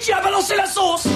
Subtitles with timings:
[0.00, 1.06] qui a balancé la sauce.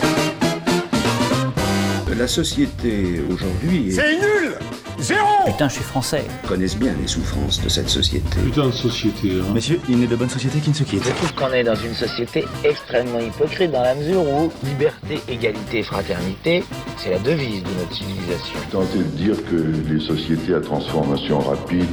[2.17, 4.59] La société aujourd'hui C'est nul
[4.99, 6.25] Zéro Putain, je suis français.
[6.47, 8.41] connaissent bien les souffrances de cette société.
[8.45, 9.45] Putain de société, hein.
[9.55, 11.05] Messieurs, il n'est de bonne société qui ne se quitte.
[11.05, 15.83] Je trouve qu'on est dans une société extrêmement hypocrite dans la mesure où liberté, égalité,
[15.85, 16.65] fraternité,
[16.97, 18.59] c'est la devise de notre civilisation.
[18.73, 21.87] Tenter de dire que les sociétés à transformation rapide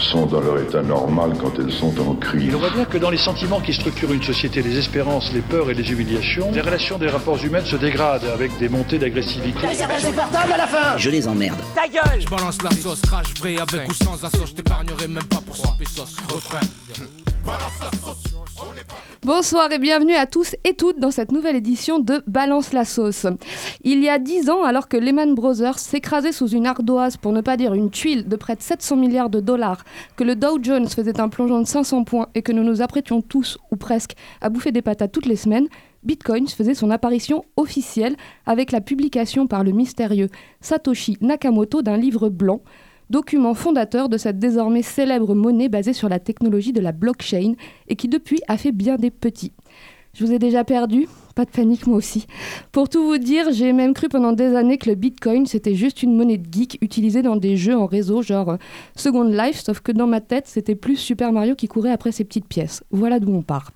[0.00, 2.52] sont dans leur état normal quand elles sont en crise.
[2.54, 5.70] On voit bien que dans les sentiments qui structurent une société, les espérances, les peurs
[5.70, 9.60] et les humiliations, les relations des rapports humains se dégradent avec des montées d'agressivité.
[10.98, 11.58] Je les emmerde.
[11.74, 13.22] Ta gueule balance la sauce, vrai
[14.46, 16.16] je t'épargnerai même pas pour 100 pesos.
[16.32, 16.60] Refrain.
[19.22, 23.26] Bonsoir et bienvenue à tous et toutes dans cette nouvelle édition de Balance la sauce.
[23.84, 27.42] Il y a dix ans, alors que Lehman Brothers s'écrasait sous une ardoise, pour ne
[27.42, 29.84] pas dire une tuile, de près de 700 milliards de dollars,
[30.16, 33.20] que le Dow Jones faisait un plongeon de 500 points et que nous nous apprêtions
[33.20, 35.68] tous, ou presque, à bouffer des patates toutes les semaines,
[36.02, 38.16] Bitcoin faisait son apparition officielle
[38.46, 40.28] avec la publication par le mystérieux
[40.60, 42.62] Satoshi Nakamoto d'un livre blanc,
[43.10, 47.54] document fondateur de cette désormais célèbre monnaie basée sur la technologie de la blockchain
[47.88, 49.52] et qui depuis a fait bien des petits.
[50.14, 52.26] Je vous ai déjà perdu Pas de panique, moi aussi.
[52.70, 56.02] Pour tout vous dire, j'ai même cru pendant des années que le Bitcoin c'était juste
[56.02, 58.56] une monnaie de geek utilisée dans des jeux en réseau genre euh,
[58.94, 62.24] Second Life, sauf que dans ma tête c'était plus Super Mario qui courait après ses
[62.24, 62.82] petites pièces.
[62.90, 63.70] Voilà d'où on part.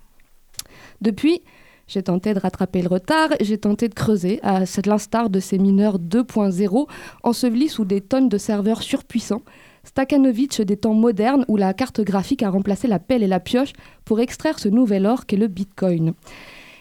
[1.01, 1.41] Depuis,
[1.87, 5.99] j'ai tenté de rattraper le retard, j'ai tenté de creuser, à l'instar de ces mineurs
[5.99, 6.87] 2.0
[7.23, 9.43] ensevelis sous des tonnes de serveurs surpuissants.
[9.83, 13.71] Stakhanovitch des temps modernes où la carte graphique a remplacé la pelle et la pioche
[14.03, 16.13] pour extraire ce nouvel or qu'est le Bitcoin.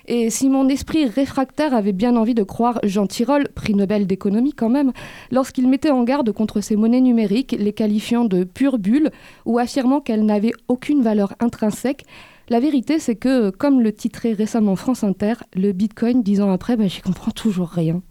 [0.08, 4.52] Et si mon esprit réfractaire avait bien envie de croire Jean Tirole, prix Nobel d'économie
[4.52, 4.92] quand même,
[5.32, 9.10] lorsqu'il mettait en garde contre ces monnaies numériques, les qualifiant de pure bulle
[9.46, 12.04] ou affirmant qu'elles n'avaient aucune valeur intrinsèque,
[12.48, 16.76] la vérité, c'est que, comme le titrait récemment France Inter, le Bitcoin, dix ans après,
[16.76, 18.02] ben, j'y comprends toujours rien.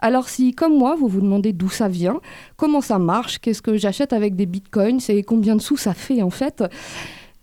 [0.00, 2.20] Alors si, comme moi, vous vous demandez d'où ça vient,
[2.56, 6.20] comment ça marche, qu'est-ce que j'achète avec des bitcoins et combien de sous ça fait
[6.20, 6.62] en fait,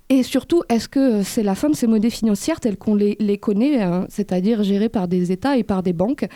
[0.09, 3.81] et surtout, est-ce que c'est la fin de ces monnaies financières telles qu'on les, connaît,
[3.81, 6.27] hein, c'est-à-dire gérées par des États et par des banques?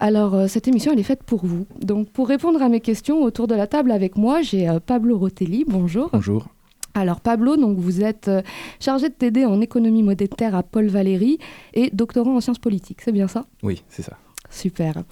[0.00, 1.66] Alors, euh, cette émission, elle est faite pour vous.
[1.80, 5.18] Donc, pour répondre à mes questions autour de la table avec moi, j'ai euh, Pablo
[5.18, 5.64] Rotelli.
[5.68, 6.08] Bonjour.
[6.12, 6.46] Bonjour.
[6.94, 8.42] Alors Pablo, donc vous êtes euh,
[8.80, 11.38] chargé de t'aider en économie monétaire à Paul Valéry
[11.74, 13.46] et doctorant en sciences politiques, c'est bien ça?
[13.62, 14.18] Oui, c'est ça.
[14.50, 15.02] Super.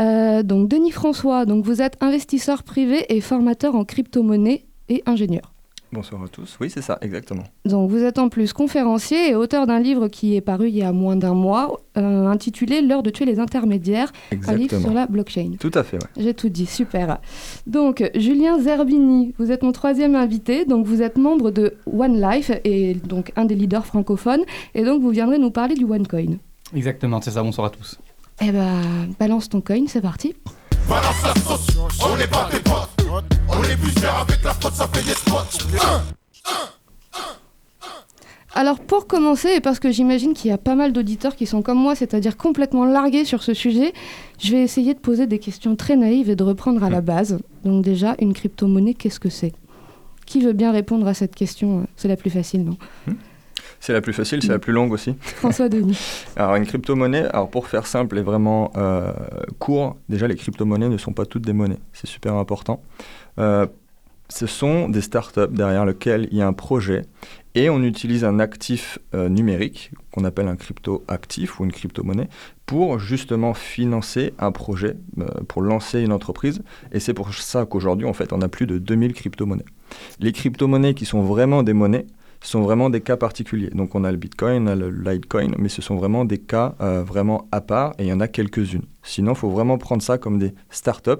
[0.00, 5.51] Euh, donc Denis François, donc vous êtes investisseur privé et formateur en crypto-monnaie et ingénieur.
[5.92, 6.56] Bonsoir à tous.
[6.58, 7.44] Oui, c'est ça, exactement.
[7.66, 10.82] Donc vous êtes en plus conférencier et auteur d'un livre qui est paru il y
[10.82, 14.10] a moins d'un mois, euh, intitulé L'heure de tuer les intermédiaires,
[14.48, 15.52] un livre sur la blockchain.
[15.60, 16.08] Tout à fait, ouais.
[16.16, 17.18] J'ai tout dit, super.
[17.66, 20.64] Donc, Julien Zerbini, vous êtes mon troisième invité.
[20.64, 24.42] Donc, vous êtes membre de One Life et donc un des leaders francophones.
[24.74, 26.38] Et donc, vous viendrez nous parler du OneCoin.
[26.74, 27.42] Exactement, c'est ça.
[27.42, 27.98] Bonsoir à tous.
[28.40, 28.80] Eh ben,
[29.20, 30.34] balance ton coin, c'est parti.
[30.88, 32.91] Balance la sauce, on n'est pas tes potes.
[33.12, 35.68] On est plusieurs avec la faute, ça fait des spots.
[35.84, 36.02] Un,
[38.54, 41.60] Alors, pour commencer, et parce que j'imagine qu'il y a pas mal d'auditeurs qui sont
[41.60, 43.92] comme moi, c'est-à-dire complètement largués sur ce sujet,
[44.38, 47.38] je vais essayer de poser des questions très naïves et de reprendre à la base.
[47.64, 49.52] Donc, déjà, une crypto-monnaie, qu'est-ce que c'est?
[50.24, 51.86] Qui veut bien répondre à cette question?
[51.96, 52.78] C'est la plus facile, non?
[53.82, 55.16] C'est la plus facile, c'est la plus longue aussi.
[55.20, 55.98] François Denis.
[56.36, 59.12] Alors, une crypto-monnaie, alors pour faire simple et vraiment euh,
[59.58, 61.80] court, déjà, les crypto-monnaies ne sont pas toutes des monnaies.
[61.92, 62.80] C'est super important.
[63.40, 63.66] Euh,
[64.28, 67.02] ce sont des startups derrière lesquelles il y a un projet
[67.56, 72.28] et on utilise un actif euh, numérique qu'on appelle un crypto-actif ou une crypto-monnaie
[72.66, 76.62] pour justement financer un projet, euh, pour lancer une entreprise.
[76.92, 79.66] Et c'est pour ça qu'aujourd'hui, en fait, on a plus de 2000 crypto-monnaies.
[80.20, 82.06] Les crypto-monnaies qui sont vraiment des monnaies
[82.42, 83.70] sont vraiment des cas particuliers.
[83.70, 86.74] Donc on a le Bitcoin, on a le Litecoin, mais ce sont vraiment des cas
[86.80, 88.82] euh, vraiment à part et il y en a quelques-unes.
[89.02, 91.10] Sinon, il faut vraiment prendre ça comme des startups,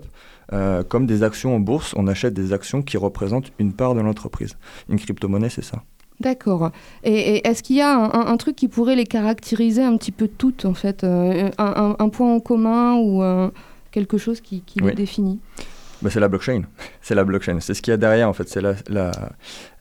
[0.53, 1.95] euh, comme des actions en bourse.
[1.97, 4.57] On achète des actions qui représentent une part de l'entreprise.
[4.89, 5.83] Une crypto-monnaie, c'est ça.
[6.21, 6.71] D'accord.
[7.03, 10.29] Et, et est-ce qu'il y a un, truc qui pourrait les caractériser un petit peu
[10.29, 13.23] toutes, en fait euh, un, un- un point en commun ou
[13.91, 15.41] quelque chose qui, qui les définit?
[16.03, 16.63] Bah, c'est la blockchain.
[17.01, 17.61] C'est la blockchain.
[17.61, 18.49] C'est ce qu'il y a derrière, en fait.
[18.49, 19.13] C'est la, la,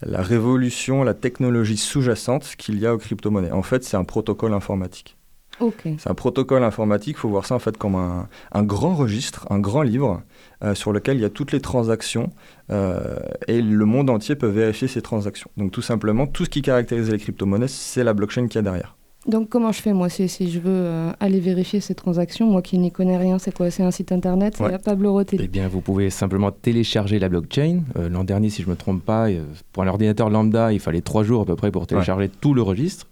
[0.02, 3.52] la révolution, la technologie sous-jacente qu'il y a aux crypto-monnaies.
[3.52, 5.18] En fait, c'est un protocole informatique.
[5.60, 5.84] Ok.
[6.00, 9.46] C'est un protocole informatique, il faut voir ça en fait comme un, un grand registre,
[9.52, 10.24] un grand livre
[10.64, 12.32] euh, sur lequel il y a toutes les transactions
[12.72, 15.52] euh, et le monde entier peut vérifier ces transactions.
[15.58, 18.64] Donc tout simplement, tout ce qui caractérise les crypto-monnaies, c'est la blockchain qu'il y a
[18.64, 18.96] derrière.
[19.28, 22.64] Donc comment je fais moi si, si je veux euh, aller vérifier ces transactions, moi
[22.64, 23.70] qui n'y connais rien, c'est quoi?
[23.70, 24.74] C'est un site internet, c'est Ouais.
[24.74, 25.44] à Pablo Rotelli.
[25.46, 27.82] Eh bien, vous pouvez simplement télécharger la blockchain.
[27.98, 30.80] Euh, L'an dernier, si je ne me trompe pas, euh, pour un ordinateur lambda, il
[30.80, 33.08] fallait trois jours à peu près pour télécharger tout le registre.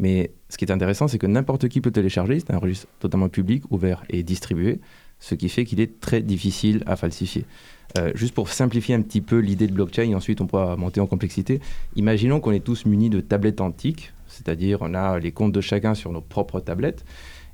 [0.00, 2.40] Mais ce qui est intéressant, c'est que n'importe qui peut télécharger.
[2.40, 4.80] C'est un registre totalement public, ouvert et distribué,
[5.20, 7.44] ce qui fait qu'il est très difficile à falsifier.
[7.98, 11.00] Euh, juste pour simplifier un petit peu l'idée de blockchain, et ensuite on pourra monter
[11.00, 11.60] en complexité.
[11.94, 15.94] Imaginons qu'on est tous munis de tablettes antiques, c'est-à-dire on a les comptes de chacun
[15.94, 17.04] sur nos propres tablettes,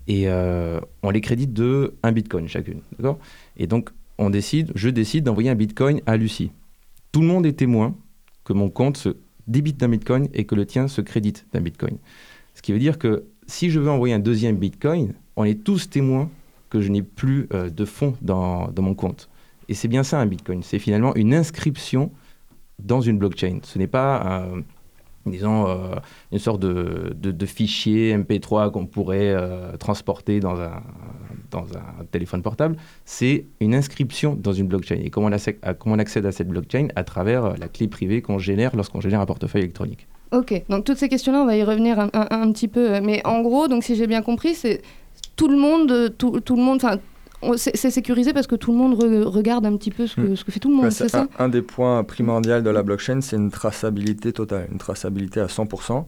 [0.06, 2.80] et euh, on les crédite de un bitcoin chacune.
[2.98, 3.18] D'accord?
[3.56, 6.50] Et donc on décide, je décide d'envoyer un bitcoin à Lucie.
[7.12, 7.94] Tout le monde est témoin
[8.44, 9.16] que mon compte se
[9.46, 11.98] débite d'un bitcoin et que le tien se crédite d'un bitcoin.
[12.54, 15.88] Ce qui veut dire que si je veux envoyer un deuxième bitcoin, on est tous
[15.88, 16.30] témoins
[16.70, 19.28] que je n'ai plus euh, de fonds dans, dans, mon compte.
[19.68, 20.62] Et c'est bien ça un bitcoin.
[20.62, 22.10] C'est finalement une inscription
[22.78, 23.60] dans une blockchain.
[23.62, 24.60] Ce n'est pas, euh,
[25.28, 25.96] disons, euh,
[26.32, 30.82] une sorte de, de, fichier MP3 qu'on pourrait euh, transporter dans un,
[31.50, 32.76] dans un téléphone portable.
[33.04, 34.96] C'est une inscription dans une blockchain.
[35.02, 37.88] Et comment on, accède, comment on accède à cette blockchain À travers euh, la clé
[37.88, 40.06] privée qu'on génère lorsqu'on génère un portefeuille électronique.
[40.30, 43.00] Ok, donc toutes ces questions-là, on va y revenir un, un, un, petit peu.
[43.00, 44.82] Mais en gros, donc si j'ai bien compris, c'est
[45.36, 46.98] tout le monde, tout, tout le monde, enfin
[47.56, 50.36] c'est sécurisé parce que tout le monde re regarde un petit peu ce que, Hmm.
[50.36, 52.70] ce que fait tout le monde, Ouais, c'est ça un, un des points primordiaux de
[52.70, 56.06] la blockchain, c'est une traçabilité totale, une traçabilité à 100%,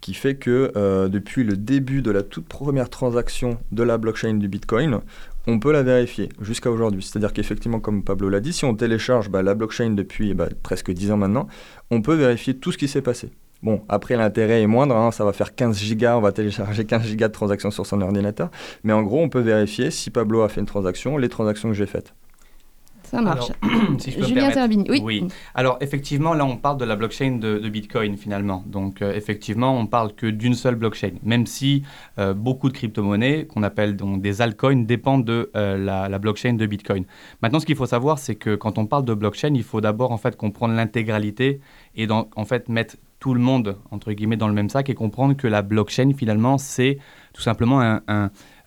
[0.00, 4.34] qui fait que euh, depuis le début de la toute première transaction de la blockchain
[4.34, 5.00] du Bitcoin,
[5.48, 7.02] on peut la vérifier jusqu'à aujourd'hui.
[7.02, 10.92] C'est-à-dire qu'effectivement, comme Pablo l'a dit, si on télécharge bah, la blockchain depuis bah, presque
[10.92, 11.48] 10 ans maintenant,
[11.90, 13.30] on peut vérifier tout ce qui s'est passé.
[13.62, 17.02] Bon, après l'intérêt est moindre, hein, ça va faire 15 gigas, on va télécharger 15
[17.02, 18.50] gigas de transactions sur son ordinateur,
[18.84, 21.74] mais en gros, on peut vérifier si Pablo a fait une transaction, les transactions que
[21.74, 22.14] j'ai faites.
[23.08, 23.50] Ça marche.
[23.62, 25.00] Alors, si je peux Julien Zerbini, oui.
[25.02, 25.28] oui.
[25.54, 28.62] Alors effectivement, là, on parle de la blockchain de, de Bitcoin finalement.
[28.66, 31.84] Donc euh, effectivement, on parle que d'une seule blockchain, même si
[32.18, 36.52] euh, beaucoup de crypto-monnaies qu'on appelle donc des altcoins dépendent de euh, la, la, blockchain
[36.54, 37.04] de Bitcoin.
[37.40, 40.12] Maintenant, ce qu'il faut savoir, c'est que quand on parle de blockchain, il faut d'abord
[40.12, 41.60] en fait comprendre l'intégralité
[41.94, 44.94] et donc en fait mettre tout le monde entre guillemets dans le même sac et
[44.94, 46.98] comprendre que la blockchain finalement c'est
[47.32, 48.00] tout simplement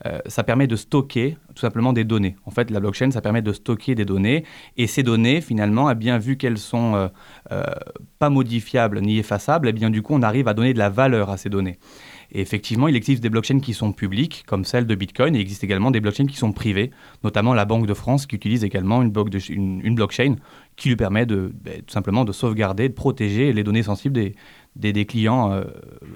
[0.05, 2.35] euh, ça permet de stocker tout simplement des données.
[2.45, 4.45] En fait, la blockchain, ça permet de stocker des données.
[4.77, 7.07] Et ces données, finalement, eh bien, vu qu'elles sont euh,
[7.51, 7.63] euh,
[8.19, 11.29] pas modifiables ni effaçables, eh bien, du coup, on arrive à donner de la valeur
[11.29, 11.77] à ces données.
[12.33, 15.41] Et effectivement, il existe des blockchains qui sont publiques, comme celle de Bitcoin, et il
[15.41, 16.91] existe également des blockchains qui sont privées,
[17.23, 20.35] notamment la Banque de France, qui utilise également une, bloc de, une, une blockchain
[20.77, 24.35] qui lui permet de, bah, tout simplement de sauvegarder, de protéger les données sensibles des,
[24.75, 25.63] des, des clients euh,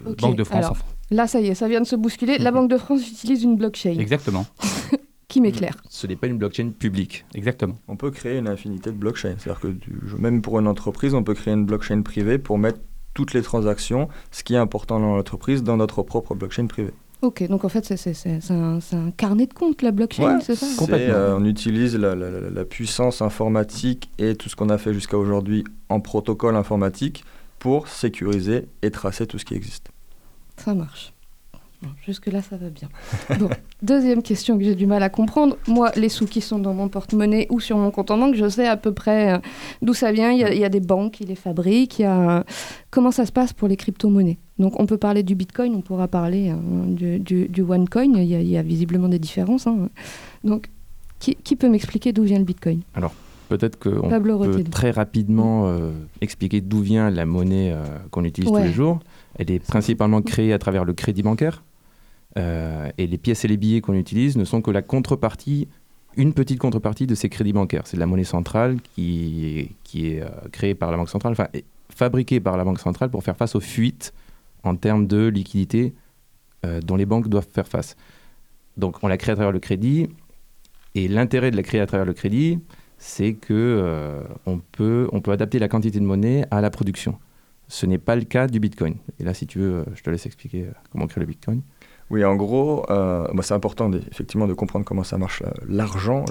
[0.05, 0.15] okay.
[0.21, 0.65] Banque de France.
[0.65, 0.77] Alors,
[1.11, 2.37] là, ça y est, ça vient de se bousculer.
[2.37, 3.97] La Banque de France utilise une blockchain.
[3.99, 4.45] Exactement.
[5.27, 5.75] qui m'éclaire.
[5.89, 7.25] Ce n'est pas une blockchain publique.
[7.33, 7.75] Exactement.
[7.87, 9.35] On peut créer une infinité de blockchains.
[9.37, 12.79] C'est-à-dire que du, même pour une entreprise, on peut créer une blockchain privée pour mettre
[13.15, 16.93] toutes les transactions, ce qui est important dans l'entreprise, dans notre propre blockchain privée.
[17.23, 20.67] Ok, donc en fait, c'est un, un, carnet de compte, la blockchain, ouais, c'est ça
[20.91, 25.17] euh, On utilise la, la, la, puissance informatique et tout ce qu'on a fait jusqu'à
[25.17, 27.23] aujourd'hui en protocole informatique
[27.57, 29.89] pour sécuriser et tracer tout ce qui existe.
[30.57, 31.14] Ça marche.
[31.81, 32.89] Bon, Jusque-là, ça va bien.
[33.81, 35.57] Deuxième question que j'ai du mal à comprendre.
[35.67, 38.47] Moi, les sous qui sont dans mon porte-monnaie ou sur mon compte en banque, je
[38.47, 39.37] sais à peu près euh,
[39.81, 40.31] d'où ça vient.
[40.31, 41.99] Il y, a, il y, a, des banques qui les fabriquent.
[41.99, 42.43] Il y a, euh,
[42.91, 44.37] comment ça se passe pour les crypto-monnaies?
[44.57, 48.13] Donc, on peut parler du Bitcoin, on pourra parler euh, du, du, du, OneCoin.
[48.15, 49.67] Il y, a, il y, a, visiblement des différences.
[49.67, 49.89] Hein.
[50.43, 50.69] Donc,
[51.19, 52.81] qui, qui peut m'expliquer d'où vient le Bitcoin?
[52.93, 53.13] Alors,
[53.49, 55.91] peut-être qu'on peut très rapidement euh,
[56.21, 57.75] expliquer d'où vient la monnaie
[58.11, 58.61] qu'on utilise ouais.
[58.61, 58.99] tous les jours.
[59.35, 61.63] Elle est principalement créée à travers le crédit bancaire.
[62.37, 65.69] Euh, et les pièces et les billets qu'on utilise ne sont que la contrepartie,
[66.17, 67.83] une petite contrepartie de ces crédits bancaires.
[67.85, 71.33] C'est de la monnaie centrale qui est, qui est euh, créée par la Banque centrale,
[71.33, 71.47] enfin
[71.89, 74.13] fabriquée par la Banque centrale pour faire face aux fuites
[74.63, 75.93] en termes de liquidité
[76.65, 77.95] euh, dont les banques doivent faire face.
[78.77, 80.09] Donc on la crée à travers le crédit.
[80.95, 82.59] Et l'intérêt de la créer à travers le crédit,
[82.97, 87.17] c'est que euh, on, peut, on peut adapter la quantité de monnaie à la production.
[87.75, 88.95] Ce n'est pas le cas du Bitcoin.
[89.19, 91.61] Et là, si tu veux, je te laisse expliquer comment créer le Bitcoin.
[92.09, 96.23] Oui, en gros, euh, bah, c'est important effectivement de comprendre comment ça marche l'argent,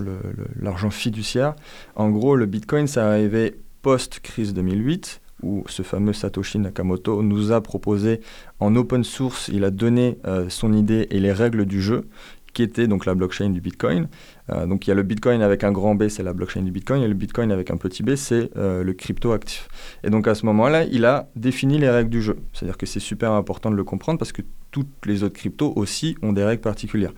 [0.59, 1.55] l'argent fiduciaire.
[1.97, 7.61] En gros, le Bitcoin, ça arrivé post-crise 2008, où ce fameux Satoshi Nakamoto nous a
[7.61, 8.23] proposé
[8.59, 12.09] en open source, il a donné euh, son idée et les règles du jeu,
[12.55, 14.09] qui était donc la blockchain du Bitcoin.
[14.51, 16.71] Euh, donc il y a le Bitcoin avec un grand B, c'est la blockchain du
[16.71, 19.69] Bitcoin, et le Bitcoin avec un petit b, c'est euh, le crypto actif.
[20.03, 22.37] Et donc à ce moment-là, il a défini les règles du jeu.
[22.53, 26.17] C'est-à-dire que c'est super important de le comprendre parce que toutes les autres cryptos aussi
[26.23, 27.13] ont des règles particulières.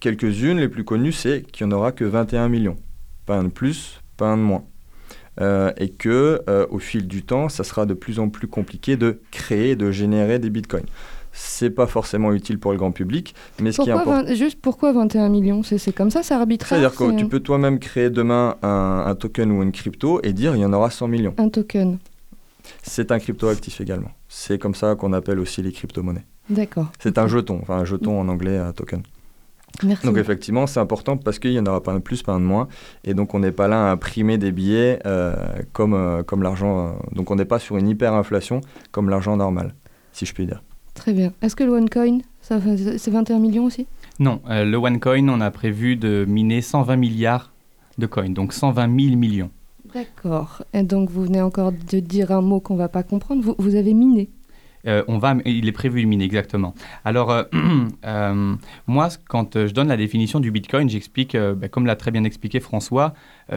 [0.00, 2.76] Quelques-unes, les plus connues, c'est qu'il n'y en aura que 21 millions.
[3.24, 4.64] Pas un de plus, pas un de moins.
[5.40, 9.20] Euh, et que au fil du temps, ça sera de plus en plus compliqué de
[9.30, 10.86] créer, de générer des bitcoins
[11.36, 13.34] c'est pas forcément utile pour le grand public.
[13.60, 14.24] Mais pourquoi ce qui est important...
[14.24, 17.78] 20, juste pourquoi 21 millions C'est comme ça, c'est arbitraire C'est-à-dire que tu peux toi-même
[17.78, 21.08] créer demain un, un, token ou une crypto et dire il y en aura 100
[21.08, 21.34] millions.
[21.38, 21.98] Un token.
[22.82, 24.10] C'est un crypto actif également.
[24.28, 26.24] C'est comme ça qu'on appelle aussi les crypto-monnaies.
[26.48, 26.86] D'accord.
[26.98, 29.02] C'est un jeton, enfin un jeton en anglais, un token.
[29.82, 30.06] Merci.
[30.06, 32.40] Donc effectivement, c'est important parce qu'il n'y en aura pas un de plus, pas un
[32.40, 32.68] de moins.
[33.04, 35.34] Et donc on n'est pas là à imprimer des billets euh,
[35.72, 36.88] comme, euh, comme l'argent.
[36.88, 39.74] euh, donc on n'est pas sur une hyperinflation comme l'argent normal,
[40.12, 40.62] si je puis dire.
[40.96, 41.32] Très bien.
[41.42, 43.86] Est-ce que le OneCoin, c'est 21 millions aussi?
[44.18, 47.52] Non, euh, le OneCoin, on a prévu de miner 120 milliards
[47.98, 49.50] de coins, donc 120 000 millions.
[49.94, 50.62] D'accord.
[50.74, 53.42] Et donc vous venez encore de dire un mot qu'on va pas comprendre.
[53.42, 54.28] Vous, vous avez miné?
[54.86, 56.74] Euh, on va, il est prévu de miner, exactement.
[57.04, 57.44] Alors, euh,
[58.04, 58.54] euh,
[58.86, 62.60] moi, quand je donne la définition du Bitcoin, j'explique, bah, comme l'a très bien expliqué
[62.60, 63.14] François,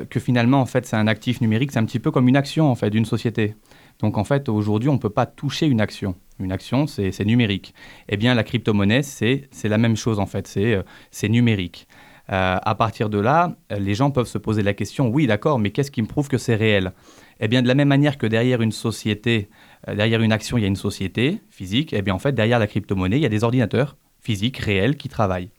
[0.10, 2.70] que finalement, en fait, c'est un actif numérique, c'est un petit peu comme une action,
[2.70, 3.56] en fait, d'une société.
[4.00, 6.16] Donc, en fait, aujourd'hui, on ne peut pas toucher une action.
[6.40, 7.74] Une action, c'est numérique.
[8.08, 11.88] Eh bien, la crypto-monnaie, c'est la même chose, en fait, c'est euh, numérique.
[12.32, 15.72] Euh, à partir de là, les gens peuvent se poser la question, oui, d'accord, mais
[15.72, 16.94] qu'est-ce qui me prouve que c'est réel?
[17.42, 19.50] Eh bien, de la même manière que derrière une société,
[19.88, 22.60] euh, derrière une action, il y a une société physique, eh bien, en fait, derrière
[22.60, 25.50] la crypto-monnaie, il y a des ordinateurs physiques, réels, qui travaillent,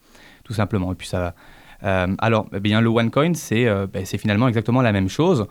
[0.43, 0.91] tout simplement.
[0.91, 1.35] Et puis ça...
[1.83, 5.47] euh, alors, eh bien, le OneCoin, c'est euh, ben, c'est finalement exactement la même chose,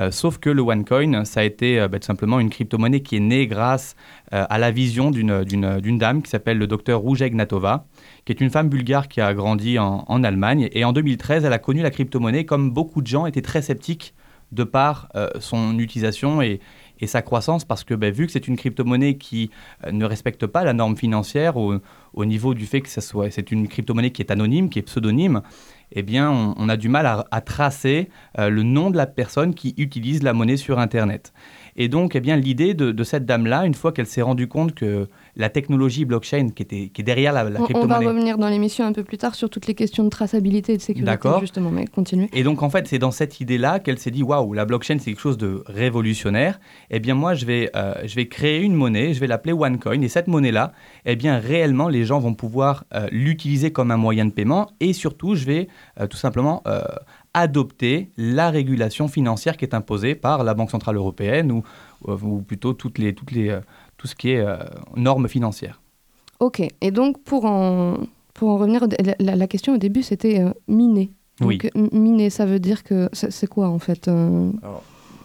[0.00, 3.20] euh, sauf que le OneCoin, ça a été ben, tout simplement une crypto-monnaie qui est
[3.20, 3.96] née grâce
[4.30, 7.86] à la vision d'une- dame qui s'appelle le docteur Rouget Gnatova,
[8.24, 10.68] qui est une femme bulgare qui a grandi en, en Allemagne.
[10.72, 14.14] Et en 2013, elle a connu la crypto-monnaie comme beaucoup de gens étaient très sceptiques
[14.54, 16.60] de par euh, son utilisation et,
[17.06, 19.50] sa croissance, parce que ben, vu que c'est une crypto-monnaie qui
[19.84, 21.74] euh, ne respecte pas la norme financière au,
[22.14, 25.42] au niveau du fait que c'est une crypto-monnaie qui est anonyme, qui est pseudonyme,
[25.94, 28.08] eh bien, on, on a du mal à, à tracer
[28.38, 31.32] euh, le nom de la personne qui utilise la monnaie sur Internet.
[31.76, 34.74] Et donc, eh bien, l'idée de, de cette dame-là, une fois qu'elle s'est rendue compte
[34.74, 38.06] que la technologie blockchain qui, était, qui est derrière la, la On, on va crypto-monnaie...
[38.06, 40.82] revenir dans l'émission un peu plus tard sur toutes les questions de traçabilité et de
[40.82, 41.40] sécurité, D'accord.
[41.40, 41.72] justement.
[41.72, 42.28] Mais continuez.
[42.32, 45.10] Et donc, en fait, c'est dans cette idée-là qu'elle s'est dit waouh, la blockchain, c'est
[45.10, 46.60] quelque chose de révolutionnaire.
[46.90, 50.00] Eh bien, moi, je vais, euh, je vais créer une monnaie, je vais l'appeler OneCoin.
[50.00, 50.72] Et cette monnaie-là,
[51.06, 54.70] eh bien, réellement, les gens vont pouvoir euh, l'utiliser comme un moyen de paiement.
[54.78, 55.66] Et surtout, je vais
[56.00, 56.82] euh, tout simplement euh,
[57.34, 61.62] adopter la régulation financière qui est imposée par la Banque Centrale Européenne ou,
[62.06, 63.60] ou plutôt toutes les, toutes les, euh,
[63.96, 64.56] tout ce qui est euh,
[64.96, 65.80] normes financières.
[66.40, 66.60] Ok.
[66.80, 67.96] Et donc, pour en,
[68.34, 71.10] pour en revenir, la, la- la question au début, c'était euh, miner.
[71.40, 71.88] Donc, Oui.
[71.92, 73.08] miner, ça veut dire que.
[73.12, 74.50] C'est quoi, en fait euh,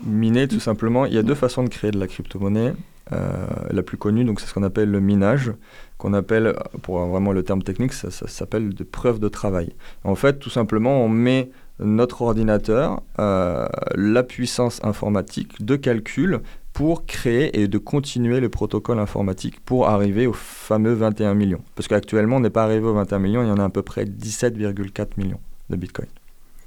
[0.05, 2.73] Miner, tout simplement, il y a deux façons de créer de la crypto-monnaie.
[3.11, 5.51] Euh, la plus connue, donc c'est ce qu'on appelle le minage,
[5.99, 9.73] qu'on appelle, pour vraiment le terme technique, ça, ça s'appelle de preuve de travail.
[10.03, 16.39] En fait, tout simplement, on met notre ordinateur, euh, la puissance informatique de calcul
[16.73, 21.61] pour créer et de continuer le protocole informatique pour arriver au fameux 21 millions.
[21.75, 23.81] Parce qu'actuellement, on n'est pas arrivé aux 21 millions, il y en a à peu
[23.81, 25.39] près 17,4 millions
[25.69, 26.07] de Bitcoin.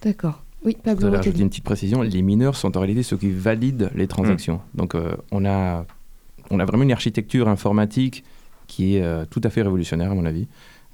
[0.03, 0.43] D'accord.
[0.65, 1.11] Oui, Je Pablo.
[1.11, 1.43] t'as rajouter dit.
[1.43, 2.03] une petite précision.
[2.03, 4.61] Les mineurs sont en réalité ceux qui valident les transactions.
[4.75, 5.85] Donc euh, on, a,
[6.51, 8.25] on a vraiment une architecture informatique
[8.73, 10.47] qui est euh, tout à fait révolutionnaire à mon avis.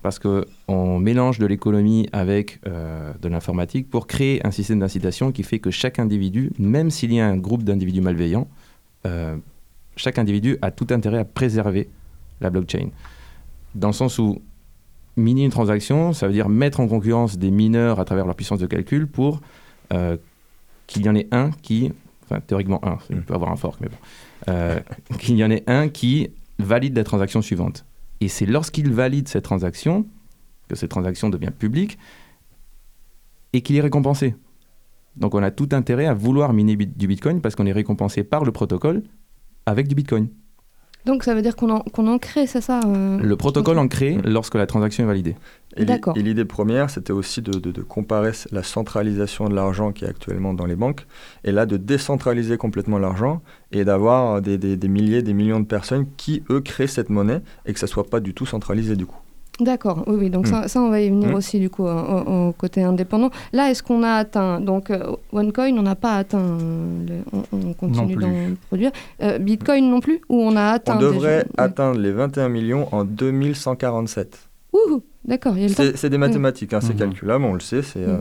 [0.03, 5.43] Parce qu'on mélange de l'économie avec euh, de l'informatique pour créer un système d'incitation qui
[5.43, 8.49] fait que chaque individu, même s'il y a un groupe d'individus malveillants,
[9.07, 9.37] euh,
[9.97, 11.89] chaque individu a tout intérêt à préserver
[12.41, 12.91] la blockchain.
[13.75, 14.41] Dans le sens où
[15.17, 18.61] miner une transaction, ça veut dire mettre en concurrence des mineurs à travers leur puissance
[18.61, 19.41] de calcul pour
[19.93, 20.17] euh,
[20.87, 21.93] qu'il y en ait un qui,
[22.25, 25.89] enfin théoriquement un, il peut avoir un fork, mais bon, qu'il y en ait un
[25.89, 27.85] qui valide la transaction suivante.
[28.21, 30.07] Et c'est lorsqu'il valide cette transaction
[30.69, 31.99] que cette transaction devient publique
[33.53, 34.35] et qu'il est récompensé.
[35.17, 38.45] Donc on a tout intérêt à vouloir miner du Bitcoin parce qu'on est récompensé par
[38.45, 39.03] le protocole
[39.67, 40.29] avec du Bitcoin.
[41.09, 44.55] Donc, ça veut dire qu'on en, crée, c'est ça euh, Le protocole en crée lorsque
[44.57, 45.37] la transaction est validée.
[45.79, 46.15] D'accord.
[46.19, 50.09] Et l'idée première, c'était aussi de, de- de comparer la centralisation de l'argent qui est
[50.09, 51.07] actuellement dans les banques,
[51.45, 53.41] et là de décentraliser complètement l'argent
[53.73, 57.41] et d'avoir des, des- des milliers, des millions de personnes qui, eux, créent cette monnaie
[57.65, 59.17] et que ça soit pas du tout centralisé du coup.
[59.61, 60.31] D'accord, oui, oui.
[60.31, 60.51] Donc Mm.
[60.51, 61.35] ça, ça, on va y venir Mm.
[61.35, 63.31] aussi du coup au, au- au côté indépendant.
[63.53, 66.57] Là, est-ce qu'on a atteint Donc euh, OneCoin, on n'a pas atteint.
[66.59, 68.33] le- on, on continue d'en
[68.69, 68.93] produire.
[69.23, 71.65] Euh, Bitcoin non plus Ou on a atteint On devrait déjà?
[71.65, 74.49] Atteindre les 21 millions en 2147.
[74.73, 75.97] Ouh, d'accord, il y a le temps.
[75.97, 78.19] C'est des mathématiques, hein, c'est calculable, on le sait, c'est euh,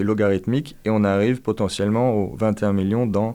[0.00, 3.34] logarithmique, et on arrive potentiellement aux 21 millions dans,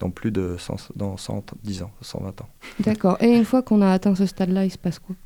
[0.00, 2.48] dans plus de 100, dans 110 ans, 120 ans.
[2.80, 3.16] D'accord.
[3.20, 5.16] Et une fois qu'on a atteint ce stade-là, il se passe quoi?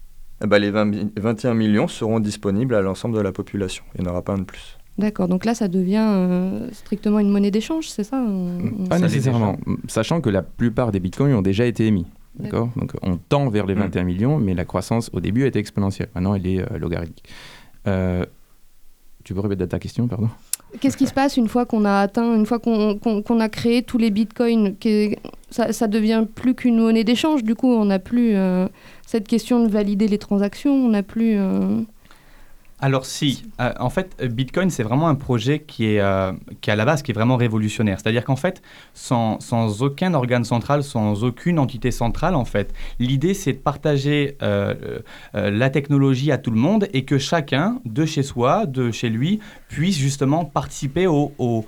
[0.42, 3.84] Eh ben, les 20 mi- 21 millions seront disponibles à l'ensemble de la population.
[3.96, 4.78] Il n'y en aura pas un de plus.
[4.98, 8.98] D'accord, donc là, ça devient euh, strictement une monnaie d'échange, c'est ça on- on- Pas
[8.98, 12.06] nécessairement, sachant que la plupart des bitcoins ont déjà été émis.
[12.38, 13.78] D'accord Donc on tend vers les Mm.
[13.80, 16.08] 21 millions, mais la croissance au début était exponentielle.
[16.14, 17.24] Maintenant, elle est euh, logarithmique.
[17.86, 18.24] Euh,
[19.24, 20.28] tu peux répéter ta question, pardon?
[20.80, 23.98] Qu'est-ce qui se passe une fois qu'on a atteint, une fois qu'on a créé tous
[23.98, 24.74] les bitcoins
[25.50, 27.42] ça, ça devient plus qu'une monnaie d'échange.
[27.42, 28.68] Du coup, on n'a plus euh,
[29.08, 30.70] cette question de valider les transactions.
[30.70, 31.38] On n'a plus.
[31.38, 31.80] Euh,
[32.78, 36.02] alors si, euh, en fait, Bitcoin, c'est vraiment un projet qui est,
[36.60, 37.98] qui à la base, qui est vraiment révolutionnaire.
[37.98, 38.60] C'est-à-dire qu'en fait,
[38.92, 44.36] sans, sans, aucun organe central, sans aucune entité centrale, en fait, l'idée, c'est de partager
[45.32, 49.40] la technologie à tout le monde et que chacun, de chez soi, de chez lui,
[49.68, 51.64] puisse justement participer au, au,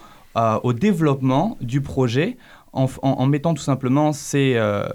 [0.75, 2.37] développement du projet
[2.73, 4.89] en, mettant tout simplement euh,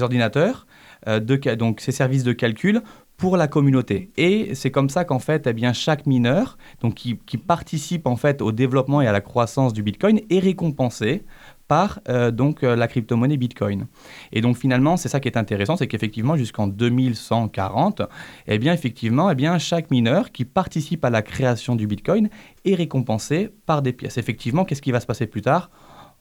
[0.00, 0.66] ordinateurs,
[1.08, 2.82] euh, donc ces services de calcul
[3.16, 4.10] pour la communauté.
[4.16, 8.40] Et c'est comme ça qu'en fait, eh bien, chaque mineur donc, qui, participe en fait
[8.40, 11.24] au développement et à la croissance du Bitcoin est récompensé
[11.68, 13.86] par euh, donc la crypto-monnaie Bitcoin.
[14.32, 18.02] Et donc finalement, c'est ça qui est intéressant, c'est qu'effectivement jusqu'en 2140,
[18.46, 22.30] eh bien effectivement, eh bien chaque mineur qui participe à la création du Bitcoin
[22.64, 24.16] est récompensé par des pièces.
[24.16, 25.70] Effectivement, qu'est-ce qui va se passer plus tard?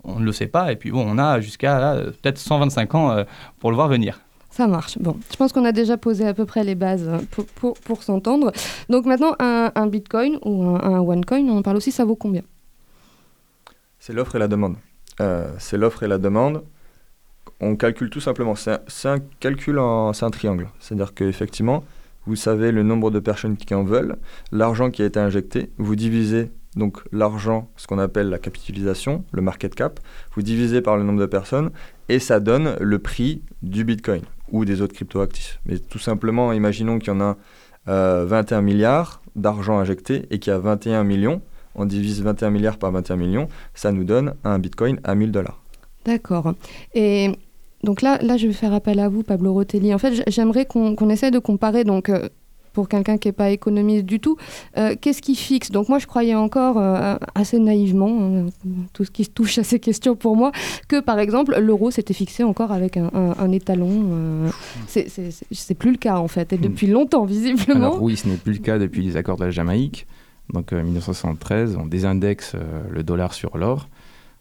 [0.03, 0.71] On ne le sait pas.
[0.71, 3.23] Et puis bon, on a jusqu'à peut-être 125 ans euh,
[3.59, 4.19] pour le voir venir.
[4.59, 4.99] Ça marche.
[4.99, 7.19] Bon, je pense qu'on a déjà posé à peu près les bases euh,
[7.55, 8.51] pour, pour, s'entendre.
[8.89, 12.41] Donc maintenant, un, Bitcoin ou un, OneCoin, on en parle aussi, ça vaut combien?
[13.99, 14.75] C'est l'offre et la demande.
[15.21, 16.65] Euh, c'est l'offre et la demande.
[17.61, 18.53] On calcule tout simplement.
[18.55, 19.79] C'est un, calcul,
[20.11, 20.67] c'est un triangle.
[20.81, 21.85] C'est-à-dire qu'effectivement,
[22.25, 24.17] vous savez le nombre de personnes qui en veulent,
[24.51, 29.41] l'argent qui a été injecté, vous divisez donc l'argent, ce qu'on appelle la capitalisation, le
[29.41, 30.01] market cap,
[30.35, 31.71] vous divisez par le nombre de personnes
[32.09, 34.21] et ça donne le prix du Bitcoin
[34.51, 35.59] ou des autres cryptoactifs.
[35.65, 37.37] Mais tout simplement, imaginons qu'il y en a
[37.85, 41.41] 21 euh, milliards d'argent injecté et qu'il y a 21 millions.
[41.75, 45.61] On divise 21 milliards par 21 millions, ça nous donne un Bitcoin à 1000 dollars.
[46.05, 46.53] D'accord.
[46.93, 47.31] Et
[47.83, 49.93] donc là, là, je vais faire appel à vous, Pablo Rotelli.
[49.93, 52.27] En fait, j'aimerais qu'on essaie de comparer donc euh,
[52.79, 54.37] pour quelqu'un qui n'est pas économiste du tout,
[54.77, 55.69] euh, qu'est-ce qui fixe?
[55.69, 58.45] Donc moi, je croyais encore euh, assez naïvement, hein,
[58.93, 60.53] tout ce qui touche à ces questions pour moi,
[60.87, 63.89] que par exemple, l'euro s'était fixé encore avec un, étalon.
[63.91, 64.49] Euh,
[64.87, 66.61] c'est plus le cas en fait, et hmm.
[66.61, 67.75] depuis longtemps visiblement.
[67.75, 70.07] Alors oui, ce n'est plus le cas depuis les accords de la Jamaïque.
[70.53, 72.55] Donc en 1973, on désindexe
[72.89, 73.89] le dollar sur l'or,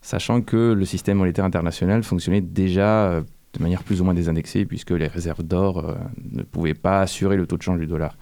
[0.01, 3.21] sachant que le système monétaire international fonctionnait déjà
[3.55, 5.95] de manière plus ou moins désindexée, puisque les réserves d'or euh,
[6.33, 8.17] ne pouvaient pas assurer le taux de change du dollar.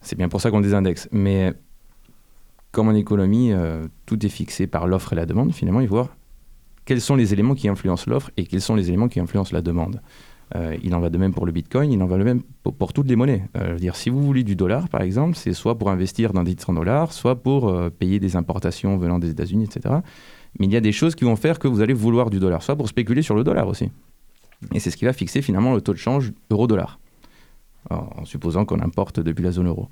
[0.00, 1.08] C'est bien pour ça qu'on désindexe.
[1.12, 1.52] Mais
[2.70, 5.94] comme en économie, euh, tout est fixé par l'offre et la demande, finalement, il faut
[5.94, 6.16] voir
[6.84, 9.62] quels sont les éléments qui influencent l'offre et quels sont les éléments qui influencent la
[9.62, 10.00] demande.
[10.54, 12.92] Euh, il en va de même pour le Bitcoin, il en va de même pour,
[12.92, 13.48] toutes les monnaies.
[13.54, 16.42] je veux dire, si vous voulez du dollar, par exemple, c'est soit pour investir dans
[16.42, 19.94] des titres en dollars, soit pour payer des importations venant des États-Unis, etc.
[20.58, 22.62] Mais il y a des choses qui vont faire que vous allez vouloir du dollar,
[22.62, 23.90] soit pour spéculer sur le dollar aussi.
[24.74, 26.98] Et c'est ce qui va fixer finalement le taux de change euro-dollar,
[27.90, 29.88] en supposant qu'on importe depuis la zone euro.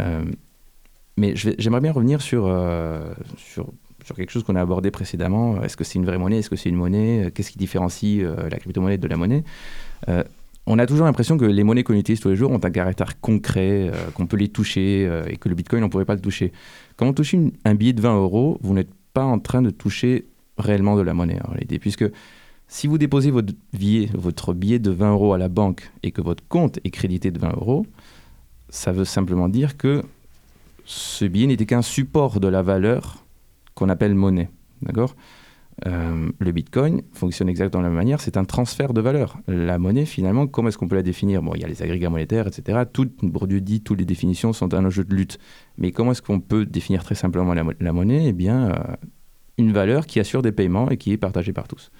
[0.00, 0.24] Euh,
[1.16, 3.68] mais j'aimerais bien revenir sur, euh, sur,
[4.04, 5.62] sur, quelque chose qu'on a abordé précédemment.
[5.62, 6.38] Est-ce que c'est une vraie monnaie?
[6.38, 7.30] Est-ce que c'est une monnaie?
[7.34, 9.44] Qu'est-ce qui différencie euh, la crypto-monnaie de la monnaie?
[10.64, 13.20] On a toujours l'impression que les monnaies qu'on utilise tous les jours ont un caractère
[13.20, 16.52] concret, qu'on peut les toucher et que le bitcoin, on ne pourrait pas le toucher.
[16.96, 20.26] Quand on touche un billet de 20 euros, vous n'êtes pas en train de toucher
[20.58, 22.04] réellement de la monnaie en réalité, puisque
[22.72, 23.52] si vous déposez votre
[24.54, 27.50] billet, de 20 euros à la banque et que votre compte est crédité de 20
[27.50, 27.86] euros,
[28.70, 30.02] ça veut simplement dire que
[30.86, 33.26] ce billet n'était qu'un support de la valeur
[33.74, 34.48] qu'on appelle monnaie.
[34.80, 35.14] D'accord?
[35.86, 39.36] Euh, le Bitcoin fonctionne exactement de la même manière, c'est un transfert de valeur.
[39.48, 41.42] La monnaie, finalement, comment est-ce qu'on peut la définir?
[41.42, 42.84] Bon, il y a les agrégats monétaires, etc.
[42.90, 45.38] Tout Bourdieu dit, toutes les définitions sont un enjeu de lutte.
[45.76, 48.28] Mais comment est-ce qu'on peut définir très simplement la, monnaie?
[48.28, 48.96] Eh bien, euh,
[49.58, 51.90] une valeur qui assure des paiements et qui est partagée par tous.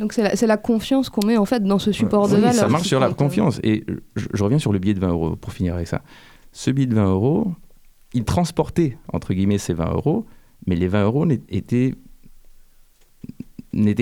[0.00, 2.54] Donc c'est la, confiance qu'on met en fait dans ce support de valeur.
[2.54, 3.60] Ça marche sur la confiance.
[3.62, 3.84] Et
[4.16, 6.00] je, reviens sur le billet de 20 euros pour finir avec ça.
[6.52, 7.52] Ce billet de 20 euros,
[8.14, 10.24] il transportait entre guillemets ces 20 euros,
[10.66, 11.94] mais les 20 euros n'étaient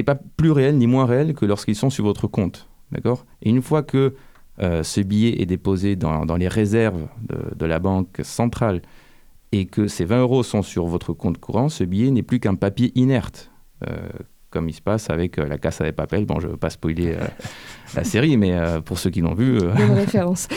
[0.04, 2.68] pas plus réels ni moins réels que lorsqu'ils sont sur votre compte.
[2.92, 3.26] D'accord?
[3.42, 4.14] Et une fois que
[4.60, 8.82] euh, ce billet est déposé dans, dans les réserves de, de, la banque centrale
[9.50, 12.54] et que ces 20 euros sont sur votre compte courant, ce billet n'est plus qu'un
[12.54, 13.50] papier inerte.
[13.88, 14.08] Euh,
[14.50, 16.24] comme il se passe avec euh, la Casa de Papel.
[16.24, 17.26] Bon, je ne veux pas spoiler euh,
[17.94, 19.58] la série, mais euh, pour ceux qui l'ont vu...
[19.58, 20.48] Bonne référence.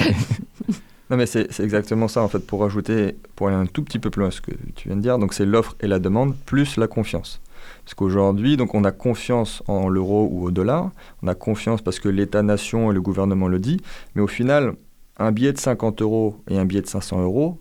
[1.10, 4.10] non, mais c'est exactement ça, en fait, pour ajouter, pour aller un tout petit peu
[4.10, 6.36] plus loin à ce que tu viens de dire, donc c'est l'offre et la demande,
[6.46, 7.42] plus la confiance.
[7.84, 12.00] Parce qu'aujourd'hui, donc on a confiance en l'euro ou au dollar, on a confiance parce
[12.00, 13.82] que l'État-nation et le gouvernement le dit,
[14.16, 14.76] mais au final,
[15.18, 17.60] un billet de 50 euros et un billet de 500 euros,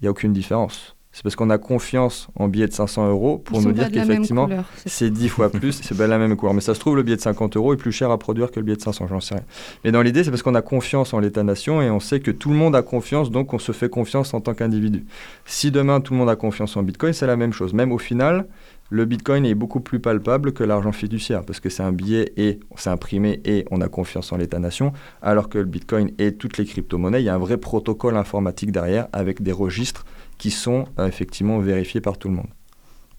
[0.00, 0.93] il n'y a aucune différence.
[1.14, 4.48] C'est parce qu'on a confiance en billet de 500 euros pour Ils nous dire qu'effectivement,
[4.84, 6.54] c'est 10 fois plus, c'est pas la même couleur.
[6.54, 8.58] Mais ça se trouve, le billet de 50 euros est plus cher à produire que
[8.58, 9.44] le billet de 500, j'en sais rien.
[9.84, 12.48] Mais dans l'idée, c'est parce qu'on a confiance en l'État-nation et on sait que tout
[12.48, 15.06] le monde a confiance, donc on se fait confiance en tant qu'individu.
[15.44, 17.74] Si demain tout le monde a confiance en Bitcoin, c'est la même chose.
[17.74, 18.48] Même au final,
[18.90, 22.60] le Bitcoin est beaucoup plus palpable que l'argent fiduciaire parce que c'est un billet et
[22.76, 26.64] c'est imprimé et on a confiance en l'État-nation, alors que le Bitcoin et toutes les
[26.64, 30.04] crypto-monnaies, il y a un vrai protocole informatique derrière avec des registres
[30.38, 32.48] qui sont euh, effectivement vérifiés par tout le monde.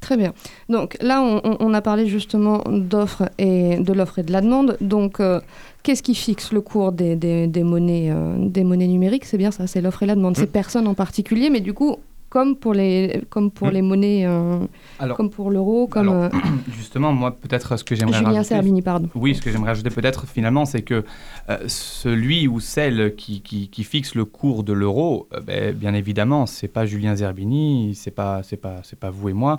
[0.02, 0.34] Très bien.
[0.70, 4.78] Donc là, on, a parlé justement d'offres et de l'offre et de la demande.
[4.80, 5.42] Donc, euh,
[5.82, 9.26] qu'est-ce qui fixe le cours des, des- des monnaies, euh, des monnaies numériques?
[9.26, 10.38] C'est bien ça, c'est l'offre et la demande.
[10.38, 11.98] C'est personne en particulier, mais du coup,
[12.36, 13.72] comme pour les, comme pour Mm.
[13.72, 14.60] les monnaies, euh,
[15.00, 16.30] Alors- comme pour l'euro, comme Alors, euh,
[16.78, 18.56] Justement, moi, peut-être ce que j'aimerais Julien rajouter...
[18.56, 19.08] Serbini, pardon.
[19.16, 21.06] Oui, ce que j'aimerais ajouter peut-être finalement, c'est que
[21.50, 26.46] euh, celui ou celle qui, qui- qui fixe le cours de l'euro, ben, bien évidemment,
[26.46, 29.58] c'est pas Julien Zerbini, c'est pas, c'est pas, c'est pas vous et moi,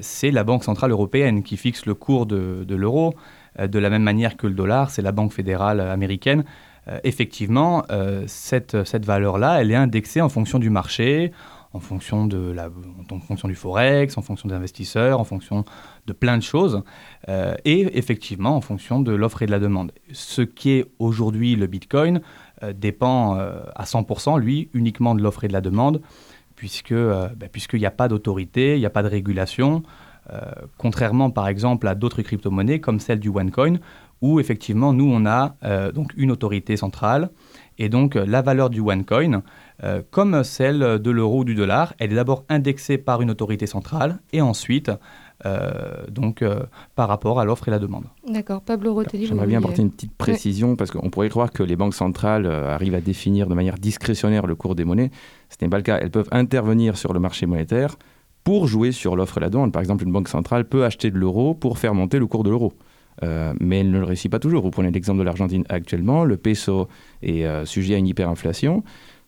[0.00, 3.14] c'est la Banque centrale européenne qui fixe le cours de, de l'euro,
[3.60, 6.42] de la même manière que le dollar, c'est la Banque fédérale américaine.
[7.04, 7.84] Effectivement,
[8.26, 11.30] cette, cette valeur-là, elle est indexée en fonction du marché,
[11.74, 12.68] en fonction, de la,
[13.10, 15.64] en fonction du forex, en fonction des investisseurs, en fonction
[16.06, 16.82] de plein de choses,
[17.28, 19.92] euh, et effectivement en fonction de l'offre et de la demande.
[20.12, 22.20] Ce qui est aujourd'hui le Bitcoin
[22.62, 26.02] euh, dépend euh, à 100%, lui, uniquement de l'offre et de la demande,
[26.56, 29.82] puisque bah, puisqu'il n'y a pas d'autorité, il n'y a pas de régulation,
[30.78, 33.78] contrairement par exemple à d'autres crypto-monnaies comme celle du OneCoin,
[34.20, 35.56] où effectivement nous on a
[35.92, 37.30] donc une autorité centrale,
[37.78, 39.42] et donc la valeur du OneCoin,
[39.84, 43.66] euh, comme celle de l'euro ou du dollar, elle est d'abord indexée par une autorité
[43.66, 44.90] centrale, et ensuite
[45.44, 46.60] euh, donc euh,
[46.94, 48.04] par rapport à l'offre et la demande.
[48.28, 48.62] D'accord.
[48.62, 49.26] Pablo Rotelli.
[49.26, 52.46] J'aimerais vous bien apporter une petite précision parce qu'on pourrait croire que les banques centrales
[52.46, 55.10] euh, arrivent à définir de manière discrétionnaire le cours des monnaies.
[55.48, 55.98] Ce n'est pas le cas.
[55.98, 57.96] Elles peuvent intervenir sur le marché monétaire
[58.44, 59.72] pour jouer sur l'offre et la demande.
[59.72, 62.50] Par exemple, une banque centrale peut acheter de l'euro pour faire monter le cours de
[62.50, 62.72] l'euro.
[63.22, 64.62] Euh, mais elle ne le réussit pas toujours.
[64.62, 66.88] Vous prenez l'exemple de l'Argentine actuellement, le peso
[67.22, 68.82] est euh, sujet à une hyperinflation,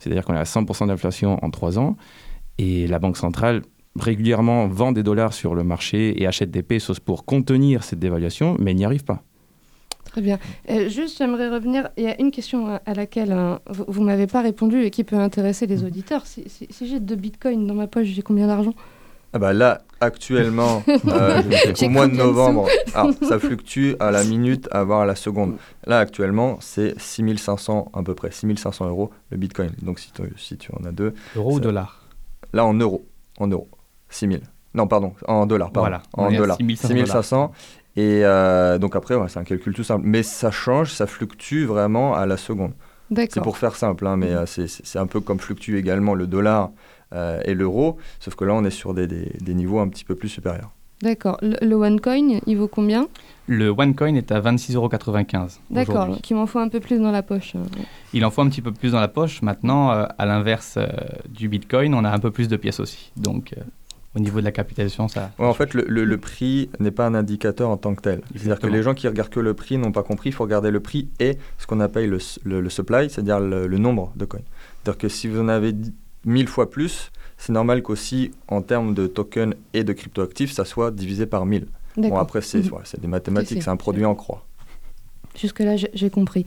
[0.05, 1.97] c'est-à-dire qu'on est à 100% d'inflation en 3 ans,
[2.59, 3.63] et la Banque centrale
[3.99, 8.57] régulièrement vend des dollars sur le marché et achète des pesos pour contenir cette dévaluation,
[8.61, 9.23] mais elle n'y arrive pas.
[10.05, 10.39] Très bien.
[10.71, 11.89] Euh, juste, j'aimerais revenir.
[11.97, 14.91] Il y a une question à- à laquelle hein, vous, ne m'avez pas répondu et
[14.91, 16.27] qui peut intéresser les auditeurs.
[16.27, 18.75] Si, si- si j'ai deux bitcoins dans ma poche, j'ai combien d'argent?
[19.33, 21.43] Ah bah là, actuellement, euh,
[21.83, 25.57] au mois de novembre, alors, ça fluctue à la minute, à voir à la seconde.
[25.87, 29.71] Là, actuellement, c'est 6500 à peu près, 6500 euros le bitcoin.
[29.83, 31.15] Donc si tu, si tu en as deux.
[31.37, 32.01] Euro ou ça- dollar
[32.53, 33.07] Là, en euros.
[33.39, 33.69] En euros.
[34.11, 34.41] 6000.
[34.75, 35.71] Non, pardon, en dollars.
[35.73, 35.89] Pardon.
[35.89, 36.57] Voilà, en dollars.
[36.59, 37.53] 6500 6500.
[37.97, 40.03] Et euh, donc après, ouais, c'est un calcul tout simple.
[40.05, 42.73] Mais ça change, ça fluctue vraiment à la seconde.
[43.11, 43.31] D'accord.
[43.35, 46.65] C'est pour faire simple, hein, mais euh, c'est- un peu comme fluctue également le dollar
[46.65, 46.71] euh,
[47.45, 50.15] et l'euro, sauf que là, on est sur des, des- des niveaux un petit peu
[50.15, 50.71] plus supérieurs.
[51.03, 51.37] D'accord.
[51.43, 53.09] Le, le OneCoin, il vaut combien?
[53.47, 55.95] Le OneCoin est à 26,95 D'accord.
[55.97, 56.15] aujourd'hui.
[56.15, 57.55] Donc il m'en faut un peu plus dans la poche.
[57.57, 57.63] hein.
[58.15, 59.43] Il en faut un petit peu plus dans la poche.
[59.43, 60.87] Maintenant, euh, à l'inverse euh,
[61.29, 63.13] du Bitcoin, on a un peu plus de pièces aussi.
[63.17, 63.61] Donc, euh,
[64.17, 65.31] au niveau de la capitalisation, ça...
[65.39, 68.23] Ouais, en fait, le, le- le prix n'est pas un indicateur en tant que tel.
[68.35, 70.31] C'est-à-dire que les gens qui regardent que le prix n'ont pas compris.
[70.31, 73.41] Il faut regarder le prix et ce qu'on appelle le, s- le- le supply, c'est-à-dire
[73.41, 74.41] le, le nombre de coins.
[74.85, 75.75] C'est-à-dire que si vous en avez
[76.25, 80.91] 1000 fois plus, c'est normal qu'aussi, en termes de tokens et de cryptoactifs, ça soit
[80.91, 81.67] divisé par 1000.
[81.97, 82.19] Bon, D'accord.
[82.21, 82.65] après, c'est Mhm.
[82.71, 84.45] voilà, c'est des mathématiques, c'est un produit en croix.
[85.37, 86.45] Jusque-là, j'ai j'ai compris.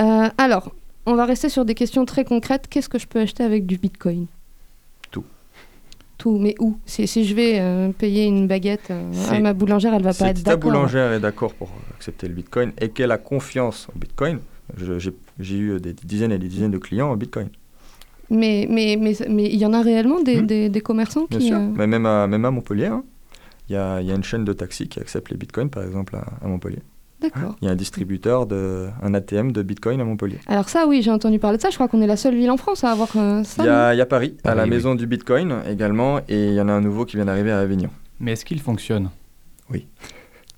[0.00, 0.72] Euh, alors,
[1.06, 2.66] on va rester sur des questions très concrètes.
[2.68, 4.26] Qu'est-ce que je peux acheter avec du Bitcoin?
[5.10, 5.24] Tout.
[6.18, 6.78] Tout, mais où?
[6.86, 10.28] Si, si je vais euh, payer une baguette euh, à ma boulangère, elle va pas
[10.30, 10.70] être si ta d'accord.
[10.70, 14.40] boulangère est d'accord pour accepter le Bitcoin et qu'elle a confiance en Bitcoin,
[15.38, 17.48] j'ai eu des dizaines et des dizaines de clients en Bitcoin.
[18.30, 20.46] Mais mais mais mais il y en a réellement des, Mhm.
[20.46, 21.46] des, des commerçants Bien qui.
[21.48, 23.04] sûr, euh, mais même à, même à Montpellier, hein,
[23.68, 25.82] il y, a, il y a une chaîne de taxis qui accepte les bitcoins, par
[25.84, 26.78] exemple, à, à Montpellier.
[27.20, 27.56] D'accord.
[27.62, 30.38] Il y a un distributeur, de, un ATM de bitcoin à Montpellier.
[30.48, 31.70] Alors ça, oui, j'ai entendu parler de ça.
[31.70, 33.62] Je crois qu'on est la seule ville en France à avoir euh, ça.
[33.62, 34.70] Il y, a, il y a Paris, à la oui.
[34.70, 37.60] maison du bitcoin également, et il y en a un nouveau qui vient d'arriver à
[37.60, 37.88] Avignon.
[38.20, 39.08] Mais est-ce qu'il fonctionne?
[39.70, 39.86] Oui.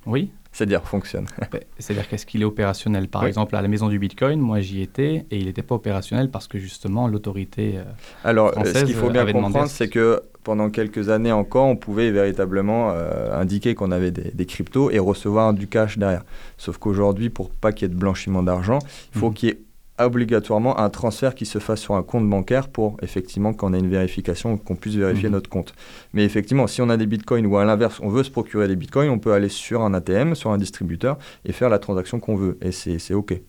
[0.04, 0.31] Oui?
[0.59, 1.27] C'est-à-dire fonctionne.
[1.79, 3.07] C'est-à-dire qu'est-ce qu'il est opérationnel?
[3.07, 3.29] Par Oui.
[3.29, 6.49] exemple, à la maison du Bitcoin, moi j'y étais et il n'était pas opérationnel parce
[6.49, 7.75] que justement l'autorité...
[7.77, 7.85] euh,
[8.25, 12.11] Alors, ce qu'il faut bien comprendre, ce- c'est que pendant quelques années encore, on pouvait
[12.11, 16.25] véritablement euh, indiquer qu'on avait des, des cryptos et recevoir du cash derrière.
[16.57, 18.81] Sauf qu'aujourd'hui, pour pas qu'il y ait de blanchiment d'argent,
[19.14, 19.35] il faut Mhm.
[19.35, 19.59] qu'il y ait
[20.07, 23.89] obligatoirement un transfert qui se fasse sur un compte bancaire pour effectivement qu'on ait une
[23.91, 25.35] vérification, qu'on puisse vérifier Mhm.
[25.35, 25.75] notre compte.
[26.15, 28.77] Mais effectivement, si on a des bitcoins ou à l'inverse, on veut se procurer des
[28.77, 32.37] bitcoins, on peut aller sur un ATM, sur un distributeur et faire la transaction qu'on
[32.37, 32.59] veut.
[32.63, 33.41] Et c'est c'est OK.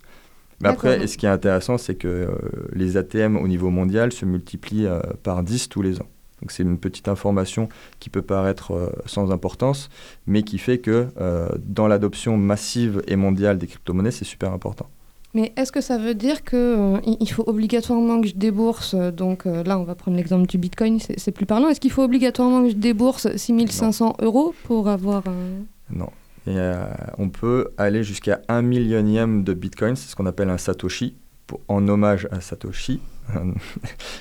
[0.61, 2.27] Mais après, et ce qui est intéressant, c'est que euh,
[2.73, 6.07] les ATM au niveau mondial se multiplient euh, par 10 tous les ans.
[6.41, 7.67] Donc c'est une petite information
[7.99, 9.89] qui peut paraître euh, sans importance,
[10.27, 14.89] mais qui fait que euh, dans l'adoption massive et mondiale des crypto-monnaies, c'est super important.
[15.33, 19.45] Mais est-ce que ça veut dire qu'il euh, faut obligatoirement que je débourse, euh, donc
[19.45, 22.63] euh, là on va prendre l'exemple du Bitcoin, c'est plus parlant, est-ce qu'il faut obligatoirement
[22.63, 25.65] que je débourse 6500 euros pour avoir un...
[25.95, 26.09] Non.
[26.47, 26.83] Et, euh,
[27.19, 31.15] on peut aller jusqu'à un millionième de Bitcoin, c'est ce qu'on appelle un Satoshi,
[31.45, 32.99] pour- en hommage à Satoshi.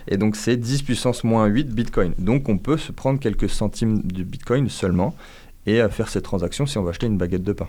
[0.09, 2.13] Et donc c'est 10 puissance moins 8 Bitcoin.
[2.19, 5.15] Donc on peut se prendre quelques centimes de Bitcoin seulement
[5.65, 7.69] et euh, faire cette transaction si on va acheter une baguette de pain.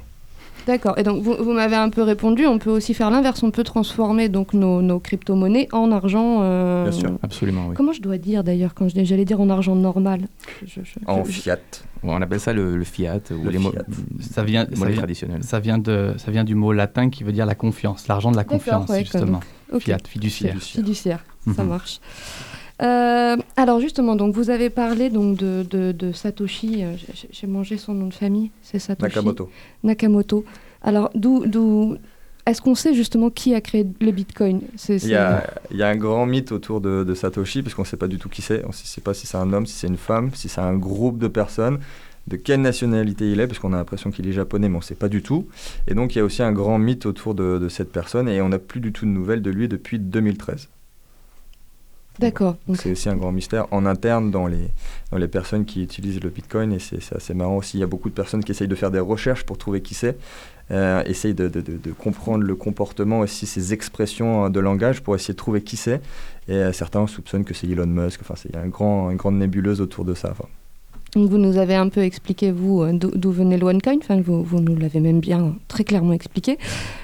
[0.67, 3.49] D'accord, et donc vous, vous m'avez un peu répondu, on peut aussi faire l'inverse, on
[3.51, 6.39] peut transformer donc nos, nos crypto-monnaies en argent...
[6.41, 7.11] euh, Bien sûr.
[7.23, 7.75] Absolument, oui.
[7.75, 10.21] Comment je dois dire d'ailleurs quand je dis- j'allais dire en argent normal?
[10.65, 11.57] Je- je- En je- fiat.
[12.03, 13.81] On appelle ça le, le fiat ou Le les mots fiat.
[14.21, 15.05] Ça vient, ça, vient,
[15.41, 18.37] ça, vient de, ça vient du mot latin qui veut dire la confiance, l'argent de
[18.37, 19.39] la confiance, ouais, justement.
[19.79, 20.55] Fiat, fiduciaire.
[20.61, 21.23] Fiduciaire,
[21.55, 21.69] ça Mhm.
[21.69, 21.99] marche.
[22.81, 26.83] Euh, alors justement, donc vous avez parlé donc de, de- de Satoshi.
[26.83, 26.93] euh,
[27.31, 29.49] j'ai- mangé son nom de famille, c'est Satoshi Nakamoto.
[29.83, 30.45] Nakamoto.
[30.81, 31.97] Alors d'où,
[32.45, 34.61] est-ce qu'on sait justement qui a créé le Bitcoin?
[34.89, 37.81] Il y, a, il y a un grand mythe autour de, de Satoshi, parce qu'on
[37.83, 38.63] ne sait pas du tout qui c'est.
[38.63, 40.75] On ne sait pas si c'est un homme, si c'est une femme, si c'est un
[40.75, 41.79] groupe de personnes,
[42.27, 44.83] de quelle nationalité il est, parce qu'on a l'impression qu'il est japonais, mais on ne
[44.83, 45.47] sait pas du tout.
[45.87, 48.41] Et donc il y a aussi un grand mythe autour de, de cette personne, et
[48.41, 50.69] on n'a plus du tout de nouvelles de lui depuis 2013.
[52.19, 52.57] D'accord.
[52.75, 54.67] C'est aussi un grand mystère en interne dans les,
[55.11, 57.77] dans les personnes qui utilisent le Bitcoin, et c'est assez marrant aussi.
[57.77, 59.93] Il y a beaucoup de personnes qui essayent de faire des recherches pour trouver qui
[59.93, 60.17] c'est,
[60.71, 65.01] euh, essayent de, de- de- de comprendre le comportement, aussi ses expressions euh, de langage
[65.01, 66.01] pour essayer de trouver qui c'est.
[66.47, 68.19] Et euh, certains soupçonnent que c'est Elon Musk.
[68.21, 70.29] Enfin, il y a un grand, une grande nébuleuse autour de ça.
[70.31, 70.45] Enfin,
[71.15, 74.43] Donc vous nous avez un peu expliqué, vous, euh, d'où venait le OneCoin, enfin, vous,
[74.43, 76.57] vous nous l'avez même bien très clairement expliqué.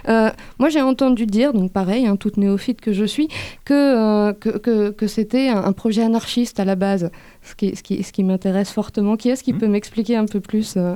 [0.07, 3.27] Euh, moi, j'ai entendu dire, donc pareil, hein, toute néophyte que je suis,
[3.63, 7.09] que, euh, que, que, que c'était un, projet anarchiste à la base,
[7.41, 9.17] ce qui, ce qui, ce qui m'intéresse fortement.
[9.17, 10.95] Qui est-ce qui peut m'expliquer un, peu plus, euh,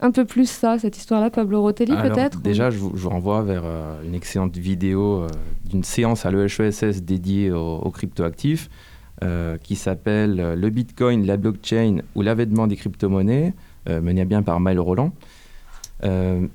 [0.00, 3.42] un peu plus ça, cette histoire-là Pablo Rotelli, peut-être Déjà, je vous, je vous renvoie
[3.42, 3.64] vers
[4.04, 5.26] une excellente vidéo
[5.68, 8.68] d'une séance à l'EHESS dédiée aux, aux cryptoactifs
[9.22, 13.54] euh, qui s'appelle euh, Le Bitcoin, la blockchain ou l'avènement des crypto-monnaies,
[13.88, 15.12] euh, menée à bien par Maël Roland.
[16.04, 16.46] Euh,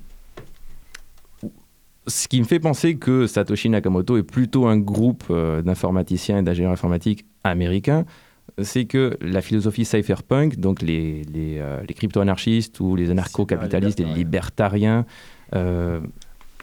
[2.06, 5.24] ce qui me fait penser que Satoshi Nakamoto est plutôt un groupe
[5.64, 8.04] d'informaticiens et d'ingénieurs informatiques américains,
[8.62, 15.04] c'est que la philosophie cypherpunk, donc les, les, les crypto-anarchistes ou les anarcho-capitalistes, les libertariens,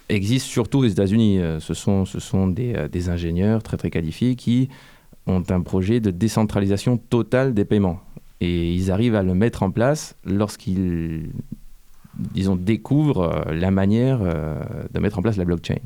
[0.08, 1.42] existent surtout aux États-Unis.
[1.60, 4.70] Ce sont, ce sont des, des ingénieurs très très qualifiés qui
[5.28, 8.00] ont un projet de décentralisation totale des paiements.
[8.42, 11.32] Et ils arrivent à le mettre en place lorsqu'ils
[12.18, 14.60] disons, découvrent euh, la manière euh,
[14.92, 15.80] de mettre en place la blockchain.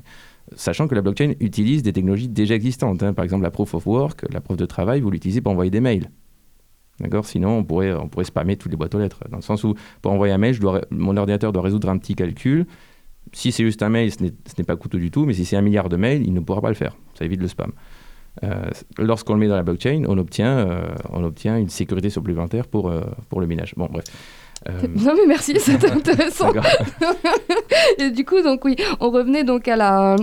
[0.55, 3.03] Sachant que la blockchain utilise des technologies déjà existantes.
[3.03, 3.13] hein.
[3.13, 5.81] Par exemple, la proof of work, la preuve de travail, vous l'utilisez pour envoyer des
[5.81, 6.09] mails.
[6.99, 7.25] D'accord?
[7.25, 9.19] Sinon, on pourrait, spammer toutes les boîtes aux lettres.
[9.29, 10.57] Dans le sens où, pour envoyer un mail,
[10.89, 12.65] mon ordinateur doit résoudre un petit calcul.
[13.33, 15.25] Si c'est juste un mail, ce n'est pas coûteux du tout.
[15.25, 16.95] Mais si c'est un milliard de mails, il ne pourra pas le faire.
[17.13, 17.71] Ça évite le spam.
[18.43, 22.67] Euh, Lorsqu'on le met dans la blockchain, on obtient, euh, on obtient une sécurité supplémentaire
[22.67, 23.73] pour, euh, pour le minage.
[23.77, 24.05] Bon, bref.
[24.67, 26.51] Euh, Non mais merci, c'était intéressant.
[27.99, 30.15] Et du coup, donc oui, on revenait donc à la,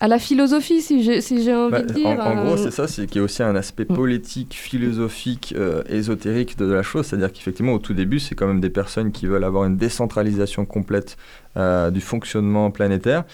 [0.00, 2.06] à la philosophie, si j'ai si j'ai envie Bah, de dire.
[2.08, 5.54] en, en gros, euh, c'est ça, c'est qu'il y a aussi un aspect politique, philosophique,
[5.56, 7.06] euh, ésotérique de la chose.
[7.06, 10.64] C'est-à-dire qu'effectivement, au tout début, c'est quand même des personnes qui veulent avoir une décentralisation
[10.66, 11.16] complète
[11.56, 13.24] euh, du fonctionnement planétaire,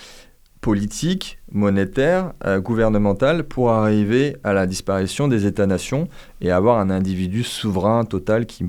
[0.61, 6.09] politique, monétaire, euh, gouvernemental, pour arriver à la disparition des États-nations
[6.41, 8.65] et avoir un individu souverain total qui,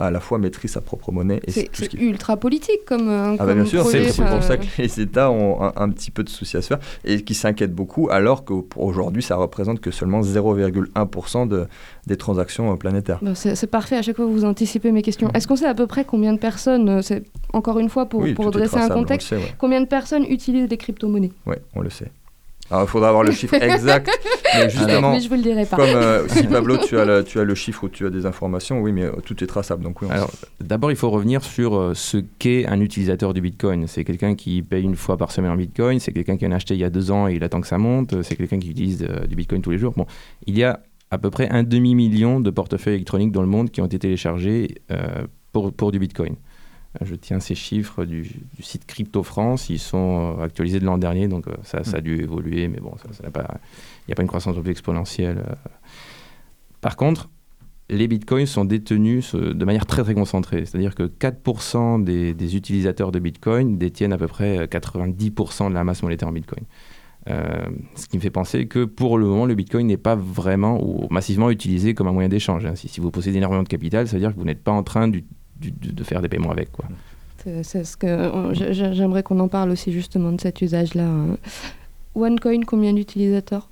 [0.00, 1.40] à la fois, maîtrise sa propre monnaie.
[1.46, 3.08] Et C'est ce qui ultra politique comme.
[3.08, 6.10] euh, ah bah bien sûr, c'est pour ça que les États ont un, un petit
[6.10, 9.90] peu de soucis à se faire et qui s'inquiètent beaucoup, alors qu'aujourd'hui, ça représente que
[9.90, 11.66] seulement 0,1% de,
[12.06, 13.20] des transactions euh, planétaires.
[13.34, 15.30] C'est parfait, à chaque fois vous anticipez mes questions.
[15.34, 18.20] Est-ce qu'on sait à peu près combien de personnes, euh, c'est encore une fois pour,
[18.20, 19.54] Oui, pour dresser un contexte, sait, ouais.
[19.58, 21.32] combien de personnes utilisent des crypto-monnaies?
[21.46, 22.10] Oui, on le sait.
[22.70, 24.10] Alors, il faudra avoir le chiffre exact,
[24.54, 25.76] mais justement, Mais je vous le dirai pas.
[25.76, 28.26] comme euh, si Pablo, tu as, le, tu as le chiffre ou tu as des
[28.26, 30.08] informations, oui, mais euh, tout est traçable, donc oui.
[30.10, 33.86] Alors, d'abord, il faut revenir sur euh, ce qu'est un utilisateur du Bitcoin.
[33.86, 36.56] C'est quelqu'un qui paye une fois par semaine en Bitcoin, c'est quelqu'un qui en a
[36.56, 38.70] acheté il y a deux ans et il attend que ça monte, c'est quelqu'un qui
[38.70, 39.94] utilise euh, du Bitcoin tous les jours.
[39.96, 40.06] Bon,
[40.46, 43.80] il y a à peu près un demi-million de portefeuilles électroniques dans le monde qui
[43.80, 46.36] ont été téléchargés euh, pour, pour du Bitcoin.
[47.00, 50.84] Euh, Je tiens ces chiffres du, du site Crypto France, ils sont euh, actualisés de
[50.84, 53.22] l'an dernier, donc euh, ça, ça a dû évoluer, mais bon, ça il
[54.08, 55.44] n'y a pas une croissance non plus exponentielle.
[56.80, 57.28] Par contre,
[57.90, 60.64] les bitcoins sont détenus de manière très très concentrée.
[60.66, 65.74] C'est-à-dire que 4% des, des utilisateurs de bitcoin détiennent à peu près euh, 90% de
[65.74, 66.64] la masse monétaire en bitcoin.
[67.26, 71.06] ce qui me fait penser que pour le moment, le Bitcoin n'est pas vraiment ou
[71.10, 72.64] massivement utilisé comme un moyen d'échange.
[72.64, 72.74] hein.
[72.74, 74.82] Si, si vous possédez énormément de capital, ça veut dire que vous n'êtes pas en
[74.82, 75.08] train
[75.60, 76.72] du- du- de, faire des paiements avec.
[76.72, 76.84] Quoi.
[77.42, 78.30] C'est c'est ce que
[78.62, 81.06] j'aimerais qu'on en parle aussi justement de cet usage-là.
[82.14, 83.68] OneCoin, combien d'utilisateurs?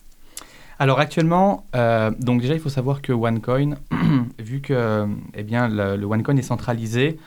[0.79, 3.77] Alors actuellement, euh, donc déjà il faut savoir que OneCoin,
[4.39, 7.19] vu que eh bien, le, le OneCoin est centralisé,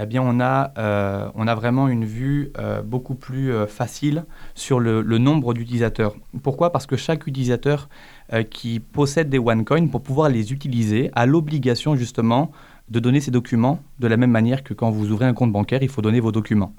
[0.00, 4.24] eh bien, on, a, euh, on a vraiment une vue euh, beaucoup plus euh, facile
[4.54, 6.14] sur le, le nombre d'utilisateurs.
[6.42, 6.72] Pourquoi?
[6.72, 7.90] Parce que chaque utilisateur
[8.32, 12.52] euh, qui possède des OneCoin, pour pouvoir les utiliser, a l'obligation justement
[12.88, 15.82] de donner ses documents de la même manière que quand vous ouvrez un compte bancaire,
[15.82, 16.74] il faut donner vos documents.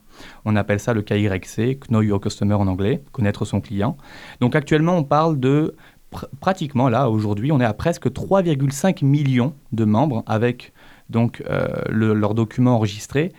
[0.45, 3.97] On appelle ça le KYC, Know Your Customer en anglais, connaître son client.
[4.39, 5.75] Donc actuellement, on parle de
[6.13, 10.73] pr- pratiquement là, aujourd'hui, on est à presque 3,5 millions de membres avec
[11.09, 13.31] donc euh, le- leurs documents enregistrés.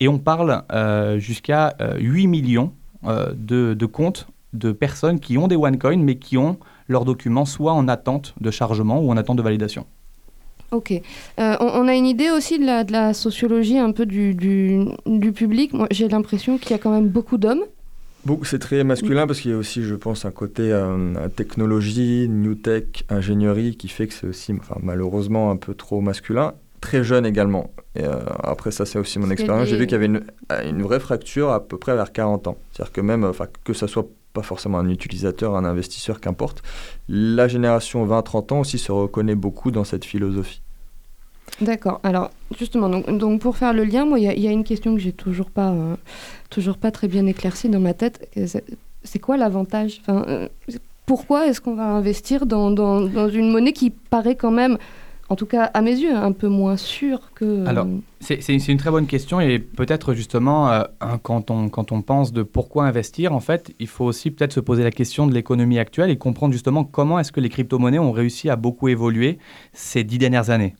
[0.00, 2.72] Et on parle euh, jusqu'à euh, 8 millions
[3.04, 7.44] euh, de, de comptes de personnes qui ont des OneCoin, mais qui ont leurs documents
[7.44, 9.86] soit en attente de chargement ou en attente de validation.
[10.70, 10.92] Ok.
[10.92, 14.34] Euh, on, on a une idée aussi de la, de la sociologie un peu du,
[14.34, 15.72] du, du public.
[15.72, 17.62] Moi, j'ai l'impression qu'il y a quand même beaucoup d'hommes.
[18.42, 22.54] C'est très masculin parce qu'il y a aussi, je pense, un côté euh, technologie, new
[22.54, 26.52] tech, ingénierie qui fait que c'est aussi, enfin, malheureusement, un peu trop masculin.
[26.80, 27.70] Très jeune également.
[27.96, 29.68] Et euh, après, ça, c'est aussi mon expérience.
[29.68, 30.24] J'ai vu qu'il y avait une,
[30.64, 32.58] une vraie fracture à peu près vers 40 ans.
[32.72, 33.32] C'est-à-dire que même,
[33.64, 36.62] que ça soit pas forcément un utilisateur, un investisseur, qu'importe,
[37.08, 40.60] la génération 20-30 ans aussi se reconnaît beaucoup dans cette philosophie.
[41.60, 41.98] D'accord.
[42.04, 45.12] Alors, justement, donc, pour faire le lien, moi, il y, a- une question que j'ai
[45.12, 45.96] toujours pas, euh,
[46.50, 48.28] toujours pas très bien éclaircie dans ma tête.
[48.46, 50.00] C'est- quoi l'avantage?
[50.02, 50.48] Enfin, euh,
[51.06, 54.76] Pourquoi est-ce qu'on va investir dans, dans une monnaie qui paraît quand même,
[55.28, 57.44] en tout cas à mes yeux, un peu moins sûre que...
[57.44, 57.86] euh, Alors,
[58.20, 60.82] c'est c'est- une très bonne question et peut-être justement, euh,
[61.22, 64.60] quand, on, quand on pense de pourquoi investir, en fait, il faut aussi peut-être se
[64.60, 68.12] poser la question de l'économie actuelle et comprendre justement comment est-ce que les crypto-monnaies ont
[68.12, 69.38] réussi à beaucoup évoluer
[69.72, 70.74] ces dix dernières années.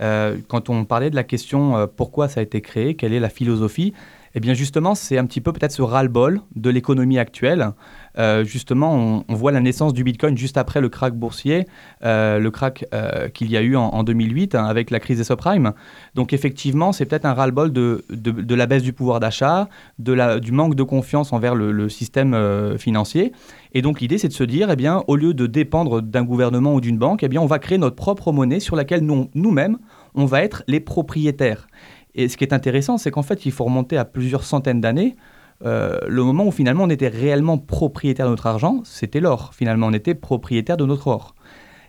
[0.00, 3.18] Euh, quand on parlait de la question euh, pourquoi ça a été créé, quelle est
[3.20, 3.94] la philosophie,
[4.34, 7.70] eh bien justement, c'est un petit peu peut-être ce ras-le-bol de l'économie actuelle.
[8.18, 11.66] Euh, justement, on, voit la naissance du Bitcoin juste après le crack boursier,
[12.04, 15.18] euh, le crack euh, qu'il y a eu en, en 2008 hein, avec la crise
[15.18, 15.72] des subprimes.
[16.14, 20.74] Donc effectivement, c'est peut-être un ras-le-bol de, de- la baisse du pouvoir d'achat, du manque
[20.74, 22.36] de confiance envers le, système
[22.76, 23.32] financier.
[23.72, 26.74] Et donc l'idée, c'est de se dire, eh bien, au lieu de dépendre d'un gouvernement
[26.74, 29.78] ou d'une banque, eh bien, on va créer notre propre monnaie sur laquelle nous- nous-mêmes,
[30.14, 31.68] on va être les propriétaires.
[32.14, 35.14] Et ce qui est intéressant, c'est qu'en fait, il faut remonter à plusieurs centaines d'années.
[35.64, 39.54] Euh, le moment où finalement on était réellement propriétaire de notre argent, c'était l'or.
[39.54, 41.34] Finalement, on était propriétaire de notre or.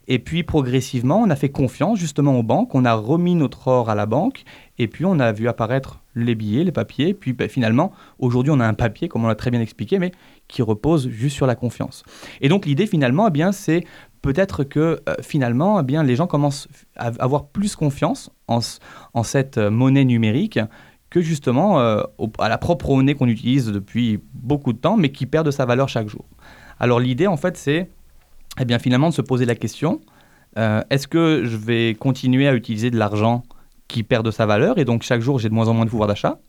[0.08, 3.92] Et puis progressivement, on a fait confiance justement aux banques, on a remis notre or
[3.92, 4.44] à la banque,
[4.80, 8.60] et puis on a vu apparaître les billets, les papiers, puis ben, finalement, aujourd'hui on
[8.60, 10.12] a un papier, comme on l'a très bien expliqué, mais
[10.48, 12.04] qui repose juste sur la confiance.
[12.42, 13.84] Et donc l'idée finalement, eh bien, c'est
[14.24, 18.62] peut-être que euh, finalement, eh bien, les gens commencent à avoir plus confiance en,
[19.24, 20.60] cette euh, monnaie numérique
[21.10, 22.04] que justement euh,
[22.38, 25.66] à la propre monnaie qu'on utilise depuis beaucoup de temps, mais qui perd de sa
[25.66, 26.26] valeur chaque jour.
[26.80, 27.90] Alors l'idée, en fait, c'est
[28.60, 30.02] eh bien, finalement de se poser la question,
[30.58, 33.44] euh, est-ce que je vais continuer à utiliser de l'argent
[33.88, 35.90] qui perd de sa valeur et donc chaque jour j'ai de moins en moins de
[35.90, 36.40] pouvoir d'achat?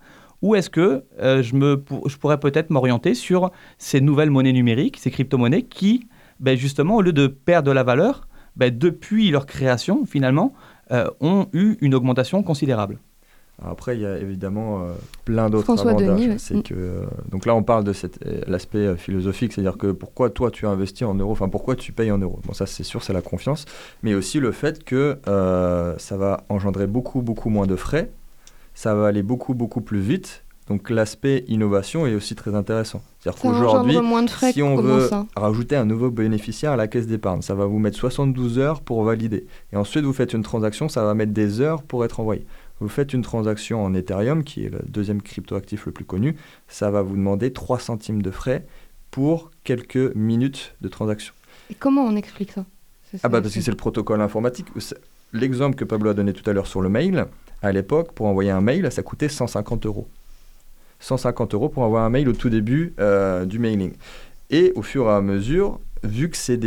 [0.43, 5.65] Ou est-ce que euh, je, pourrais peut-être m'orienter sur ces nouvelles monnaies numériques, ces crypto-monnaies
[5.65, 10.55] qui, ben, justement, au lieu de perdre de la valeur, ben, depuis leur création, finalement,
[11.21, 12.99] ont eu une augmentation considérable?
[13.63, 14.93] Après, il y a évidemment euh,
[15.25, 16.07] plein d'autres avantages.
[16.07, 16.39] Denis, ouais.
[16.39, 20.31] C'est que, euh, donc là, on parle de cet, euh, l'aspect philosophique, c'est-à-dire que pourquoi
[20.31, 22.41] toi tu investis en euros, enfin pourquoi tu payes en euros?
[22.45, 23.67] Bon, ça c'est sûr, c'est la confiance,
[24.03, 28.11] mais aussi le fait que ça va engendrer beaucoup, beaucoup moins de frais,
[28.75, 30.43] ça va aller beaucoup, beaucoup plus vite.
[30.71, 33.03] Donc l'aspect innovation est aussi très intéressant.
[33.19, 33.99] C'est-à-dire qu'aujourd'hui,
[34.53, 37.81] si on veut ça rajouter un nouveau bénéficiaire à la caisse d'épargne, ça va vous
[37.81, 39.47] mettre 72 heures pour valider.
[39.73, 42.47] Et ensuite, vous faites une transaction, ça va mettre des heures pour être envoyé.
[42.81, 46.91] Vous faites une transaction en Ethereum, qui est le deuxième cryptoactif le plus connu, ça
[46.91, 48.67] va vous demander 3 centimes de frais
[49.11, 51.35] pour quelques minutes de transaction.
[51.71, 52.65] Et comment on explique ça?
[53.23, 54.69] Ah bah parce que c'est le protocole informatique.
[55.33, 57.27] L'exemple que Pablo a donné tout à l'heure sur le mail,
[57.63, 60.09] à l'époque, pour envoyer un mail, ça coûtait 150 euros.
[61.01, 63.93] 150 euros pour envoyer un mail au tout début euh, du mailing.
[64.51, 66.59] Et au fur et à mesure, vu que c'est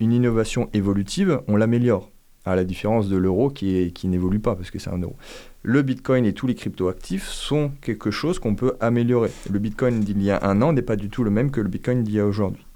[0.00, 2.10] une innovation évolutive, on l'améliore.
[2.44, 5.16] À la différence de l'euro qui, est- qui n'évolue pas parce que c'est un euro.
[5.64, 9.30] Le Bitcoin et tous les cryptoactifs sont quelque chose qu'on peut améliorer.
[9.48, 11.68] Le Bitcoin d'il y a un an n'est pas du tout le même que le
[11.68, 12.66] Bitcoin d'il y a aujourd'hui.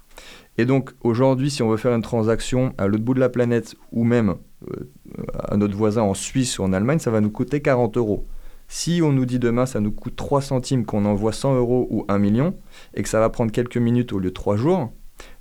[0.57, 3.75] Et donc aujourd'hui, si on veut faire une transaction à l'autre bout de la planète
[3.91, 4.35] ou même
[4.71, 4.89] euh,
[5.37, 8.25] à notre voisin en Suisse ou en Allemagne, ça va nous coûter 40 euros.
[8.69, 12.05] Si on nous dit demain ça nous coûte 3 centimes, qu'on envoie 100 euros ou
[12.07, 12.55] 1 million,
[12.93, 14.93] et que ça va prendre quelques minutes au lieu de 3 jours,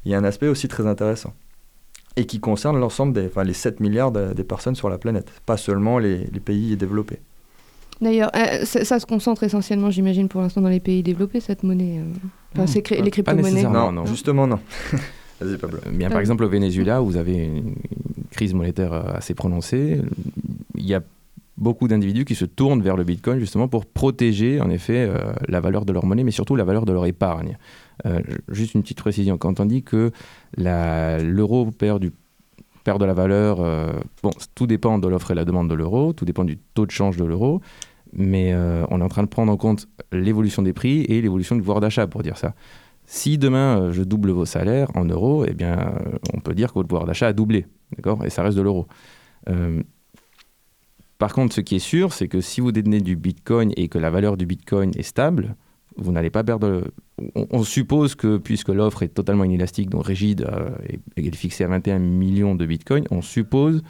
[0.04, 1.32] Il y a un aspect aussi très intéressant
[2.16, 5.30] et qui concerne l'ensemble des enfin, les 7 milliards de, des personnes sur la planète,
[5.44, 7.20] pas seulement les, les pays développés.
[8.00, 11.62] D'ailleurs, euh, ça, ça se concentre essentiellement, j'imagine, pour l'instant dans les pays développés, cette
[11.62, 11.98] monnaie.
[12.00, 12.58] euh.
[12.62, 13.62] Enfin, cré- pas- les crypto-monnaies.
[13.64, 14.06] Non, non.
[14.06, 14.58] justement non.
[15.40, 15.78] Vas-y Pablo.
[15.86, 17.74] Euh, Bien, par exemple, au Venezuela, où vous avez une
[18.30, 20.00] crise monétaire assez prononcée,
[20.74, 21.02] il y a
[21.58, 25.60] beaucoup d'individus qui se tournent vers le Bitcoin justement pour protéger en effet euh, la
[25.60, 27.56] valeur de leur monnaie, mais surtout la valeur de leur épargne.
[28.04, 28.20] Euh,
[28.50, 30.10] juste une petite précision, quand on dit que
[30.58, 32.12] l'euro perd, du,
[32.84, 33.92] perd de la valeur, euh,
[34.22, 36.90] bon, tout dépend de l'offre et la demande de l'euro, tout dépend du taux de
[36.90, 37.60] change de l'euro,
[38.16, 41.54] mais euh, on est en train de prendre en compte l'évolution des prix et l'évolution
[41.54, 42.54] du pouvoir d'achat pour dire ça.
[43.04, 46.70] Si demain euh, je double vos salaires en euros, eh bien, euh, on peut dire
[46.70, 48.86] que votre pouvoir d'achat a doublé, d'accord Et ça reste de l'euro.
[51.18, 53.98] Par contre, ce qui est sûr, c'est que si vous détenez du Bitcoin et que
[53.98, 55.54] la valeur du Bitcoin est stable,
[55.96, 56.82] vous n'allez pas perdre.
[57.34, 60.46] On, on suppose que puisque l'offre est totalement inélastique, donc rigide,
[60.88, 63.82] et, et qu'elle est fixée à 21 millions de Bitcoin, on suppose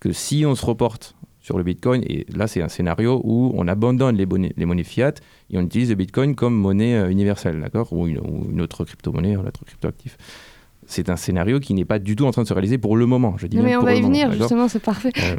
[0.00, 3.68] que si on se reporte sur le Bitcoin, et là c'est un scénario où on
[3.68, 5.12] abandonne les, bonnets- les monnaies fiat
[5.50, 7.92] et on utilise le Bitcoin comme monnaie euh, universelle, d'accord?
[7.92, 10.16] Ou une, ou une autre crypto-monnaie, un autre crypto-actif.
[10.86, 13.06] C'est un scénario qui n'est pas du tout en train de se réaliser pour le
[13.06, 13.36] moment.
[13.38, 14.40] Je dis Non, mais on va y moment, venir, d'accord?
[14.42, 15.12] justement, c'est parfait.
[15.20, 15.36] euh,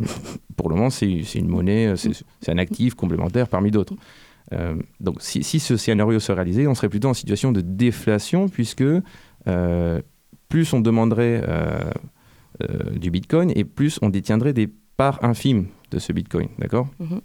[0.55, 3.93] pour le moment, c'est une monnaie, euh, c'est un actif complémentaire parmi d'autres.
[4.53, 8.47] Euh, donc, si, si ce scénario se réalisait, on serait plutôt en situation de déflation,
[8.49, 8.83] puisque
[10.49, 11.43] plus on demanderait
[12.95, 16.49] du Bitcoin et plus on détiendrait des parts infimes de ce Bitcoin.
[16.59, 17.21] D'accord Mhm.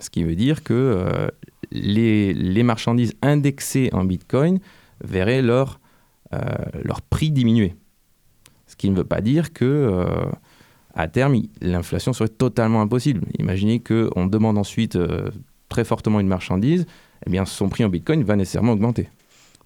[0.00, 1.28] Ce qui veut dire que euh,
[1.70, 4.58] les, les marchandises indexées en Bitcoin
[5.04, 5.78] verraient leur,
[6.32, 6.38] euh,
[6.82, 7.74] leur prix diminuer.
[8.66, 10.04] Ce qui ne veut pas dire que euh,
[10.94, 13.22] à terme, l'inflation serait totalement impossible.
[13.38, 14.98] Imaginez qu'on demande ensuite
[15.68, 16.86] très fortement une marchandise,
[17.26, 19.08] eh bien son prix en Bitcoin va nécessairement augmenter.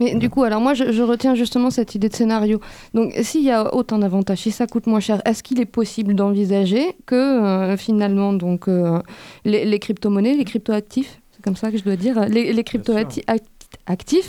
[0.01, 2.61] Mais du coup, alors moi, je, je retiens justement cette idée de scénario.
[2.95, 6.15] Donc, s'il y a autant d'avantages, si ça coûte moins cher, est-ce qu'il est possible
[6.15, 9.01] d'envisager que euh, finalement, donc, euh,
[9.45, 13.25] les, les crypto-monnaies, les crypto-actifs, c'est comme ça que je dois dire, les, les crypto-actifs,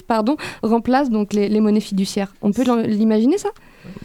[0.08, 3.50] pardon, remplacent donc les, les monnaies fiduciaires On peut l'imaginer ça?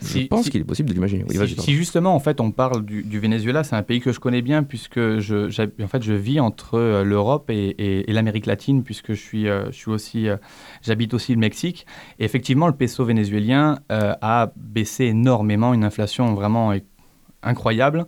[0.00, 1.24] Je Si- pense si- qu'il est possible de l'imaginer.
[1.28, 4.20] Oui, si, justement en fait on parle du, du Venezuela, c'est un pays que je
[4.20, 8.46] connais bien puisque je, en fait, je vis entre euh, l'Europe et, et- et l'Amérique
[8.46, 10.36] latine puisque je suis, euh, je suis aussi, euh,
[10.82, 11.86] j'habite aussi le Mexique.
[12.18, 16.72] Et effectivement, le peso vénézuélien euh, a baissé énormément, une inflation vraiment
[17.42, 18.06] incroyable.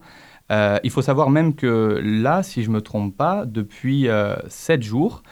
[0.53, 4.07] Euh, il faut savoir même que là, si je me trompe pas, depuis
[4.49, 5.23] 7 jours,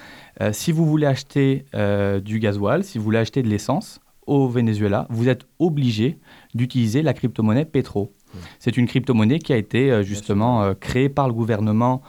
[0.40, 4.48] euh, si vous voulez acheter euh, du gasoil, si vous voulez acheter de l'essence au
[4.48, 6.18] Venezuela, vous êtes obligé
[6.54, 8.12] d'utiliser la crypto-monnaie Petro.
[8.58, 12.02] C'est une crypto-monnaie qui a été euh, justement euh, créée par le gouvernement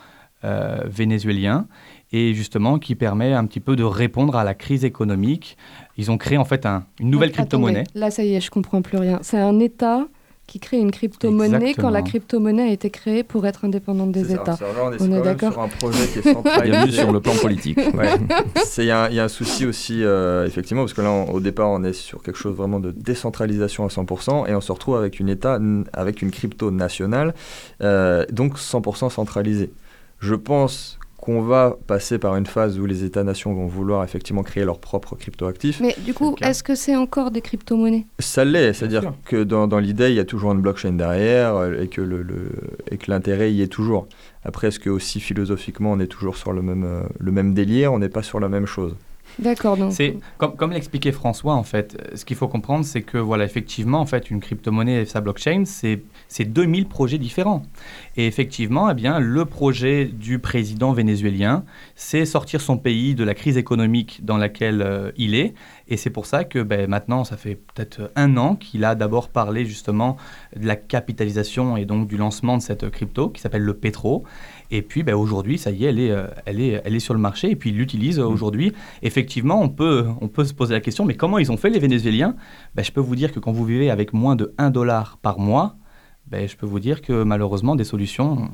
[0.43, 1.67] euh, vénézuélien
[2.11, 5.57] et justement qui permet un petit peu de répondre à la crise économique.
[5.97, 7.83] Ils ont créé en fait un- une nouvelle crypto-monnaie.
[7.93, 9.19] Là, ça y est, je comprends plus rien.
[9.21, 10.07] C'est un État
[10.47, 14.35] qui crée une crypto-monnaie quand la crypto-monnaie a été créée pour être indépendante des C'est
[14.35, 14.41] ça.
[14.41, 14.57] États.
[14.83, 16.91] On est, On est d'accord sur un projet qui est centralisé.
[17.01, 17.77] Sur le plan politique.
[17.95, 18.09] Ouais.
[18.77, 21.09] Il y, a un- il y a un souci aussi, euh, effectivement, parce que là,
[21.11, 24.61] on- au départ, on est sur quelque chose vraiment de décentralisation à 100%, et on
[24.61, 25.59] se retrouve avec une, État,
[25.93, 27.33] avec une crypto nationale,
[27.81, 29.71] euh, donc 100% centralisée.
[30.19, 34.63] Je pense qu'on va passer par une phase où les États-nations vont vouloir effectivement créer
[34.63, 35.79] leur propre crypto-actif.
[35.81, 38.05] Mais du coup, est-ce que c'est encore des crypto-monnaies?
[38.19, 41.81] Ça l'est, c'est-à-dire que dans, dans l'idée, il y a toujours une blockchain derrière euh,
[41.81, 42.51] et que, le, le-
[42.91, 44.07] et que l'intérêt y est toujours.
[44.43, 47.91] Après, est-ce que aussi philosophiquement, on est toujours sur le même, euh, le même délire?
[47.91, 48.95] On n'est pas sur la même chose.
[49.39, 49.91] D'accord, donc.
[49.91, 51.97] C'est comme, l'expliquait François en fait.
[52.15, 55.63] Ce qu'il faut comprendre, c'est que voilà, effectivement, en fait, une crypto-monnaie et sa blockchain,
[55.65, 57.63] c'est c'est 2000 projets différents.
[58.17, 61.65] Et effectivement, eh bien, le projet du président vénézuélien,
[61.95, 65.53] c'est sortir son pays de la crise économique dans laquelle euh, il est.
[65.87, 69.29] Et c'est pour ça que ben, maintenant, ça fait peut-être un an qu'il a d'abord
[69.29, 70.17] parlé justement
[70.55, 74.23] de la capitalisation et donc du lancement de cette crypto qui s'appelle le Petro.
[74.71, 77.13] Et puis ben, aujourd'hui, ça y est elle, est, euh, elle, est, elle est sur
[77.13, 78.73] le marché et puis il l'utilise euh, aujourd'hui.
[79.01, 81.79] Effectivement, on peut, on peut se poser la question, mais comment ils ont fait les
[81.79, 82.35] Vénézuéliens?
[82.75, 85.39] Ben, Je peux vous dire que quand vous vivez avec moins de 1 dollar par
[85.39, 85.75] mois,
[86.27, 88.49] ben, je peux vous dire que malheureusement, des solutions,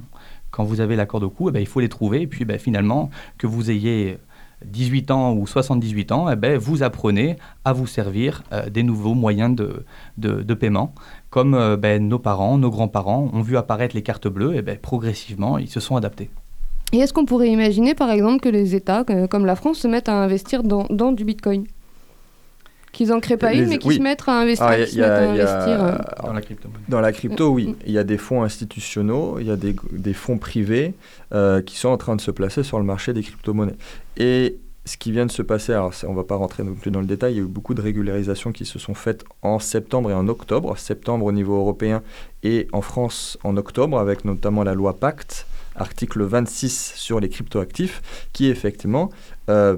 [0.49, 2.24] quand vous avez l'accord de coût, eh ben, il faut les trouver.
[2.24, 4.18] Et puis ben, finalement, que vous ayez
[4.66, 9.14] 18 ans ou 78 ans, eh ben, vous apprenez à vous servir euh, des nouveaux
[9.14, 9.86] moyens de,
[10.18, 10.93] de, de paiement.
[11.32, 14.77] Comme euh, ben, nos parents, nos grands-parents ont vu apparaître les cartes bleues, et ben,
[14.77, 16.29] progressivement, ils se sont adaptés.
[16.93, 19.88] Et est-ce qu'on pourrait imaginer, par exemple, que les États, euh, comme la France, se
[19.88, 21.63] mettent à investir dans, dans du Bitcoin?
[22.91, 23.95] Qu'ils en créent pas Les- une, mais qu'ils oui.
[23.95, 26.84] se mettent à investir, Ah, a- se à a- euh, Dans la crypto-monnaie.
[26.89, 27.55] Dans la crypto, Mm.
[27.55, 27.75] oui.
[27.88, 30.93] Il y a des fonds institutionnels, il y a des, des fonds privés
[31.34, 33.77] euh, qui sont en train de se placer sur le marché des crypto-monnaies.
[34.17, 36.89] Et ce qui vient de se passer, alors on ne va pas rentrer non plus
[36.89, 39.59] dans le détail, il y a eu beaucoup de régularisations qui se sont faites en
[39.59, 40.75] septembre et en octobre.
[40.77, 42.01] Septembre au niveau européen
[42.41, 48.27] et en France en octobre, avec notamment la loi Pacte, article 26 sur les cryptoactifs,
[48.34, 49.09] qui effectivement
[49.49, 49.77] euh,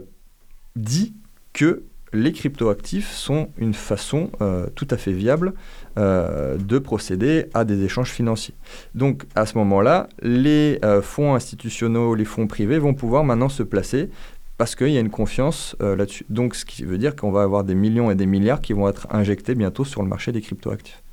[0.78, 1.14] dit
[1.52, 1.84] que
[2.14, 5.54] les cryptoactifs sont une façon euh, tout à fait viable
[5.98, 8.54] euh, de procéder à des échanges financiers.
[8.94, 14.10] Donc à ce moment-là, les fonds institutionnels, les fonds privés vont pouvoir maintenant se placer
[14.58, 16.26] parce qu'il y a une confiance là-dessus.
[16.30, 18.88] Donc ce qui veut dire qu'on va avoir des millions et des milliards qui vont
[18.88, 21.04] être injectés bientôt sur le marché des cryptoactifs.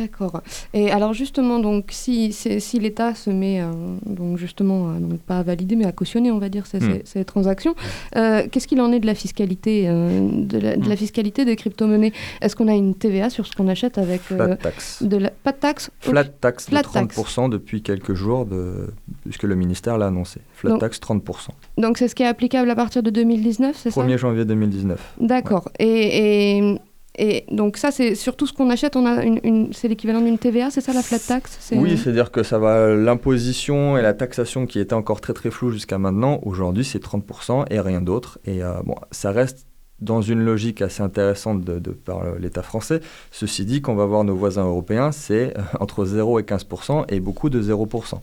[0.00, 0.40] D'accord.
[0.72, 3.70] Et alors justement, donc si, si l'État se met euh,
[4.06, 7.24] donc justement donc pas à valider mais à cautionner, on va dire ces, hmm.
[7.24, 7.74] transactions,
[8.16, 10.96] euh, qu'est-ce qu'il en est de la fiscalité euh, de, la, de, la, hmm.
[10.96, 12.12] fiscalité des crypto-monnaies?
[12.40, 15.02] Est-ce qu'on a une TVA sur ce qu'on achète avec Flat tax.
[15.02, 18.88] de la pas de taxe Flat tax de 30% depuis quelques jours de
[19.22, 20.40] puisque le ministère l'a annoncé.
[20.54, 21.48] Flat tax 30%.
[21.76, 24.00] Donc c'est ce qui est applicable à partir de 2019, c'est ça?
[24.00, 25.16] 1er janvier 2019.
[25.20, 25.68] D'accord.
[25.78, 26.80] Et, et
[27.18, 30.70] et donc ça, c'est surtout ce qu'on achète, on a une, c'est l'équivalent d'une TVA,
[30.70, 31.70] c'est ça la flat tax?
[31.72, 35.70] Oui, c'est-à-dire que ça va l'imposition et la taxation qui était encore très très floue
[35.70, 38.38] jusqu'à maintenant, aujourd'hui c'est 30% et rien d'autre.
[38.44, 39.66] Et euh, bon, ça reste
[40.00, 43.00] dans une logique assez intéressante de, par l'État français.
[43.30, 47.04] Ceci dit, quand on va voir nos voisins européens, c'est euh, entre 0 et 15%
[47.08, 48.20] et beaucoup de 0%.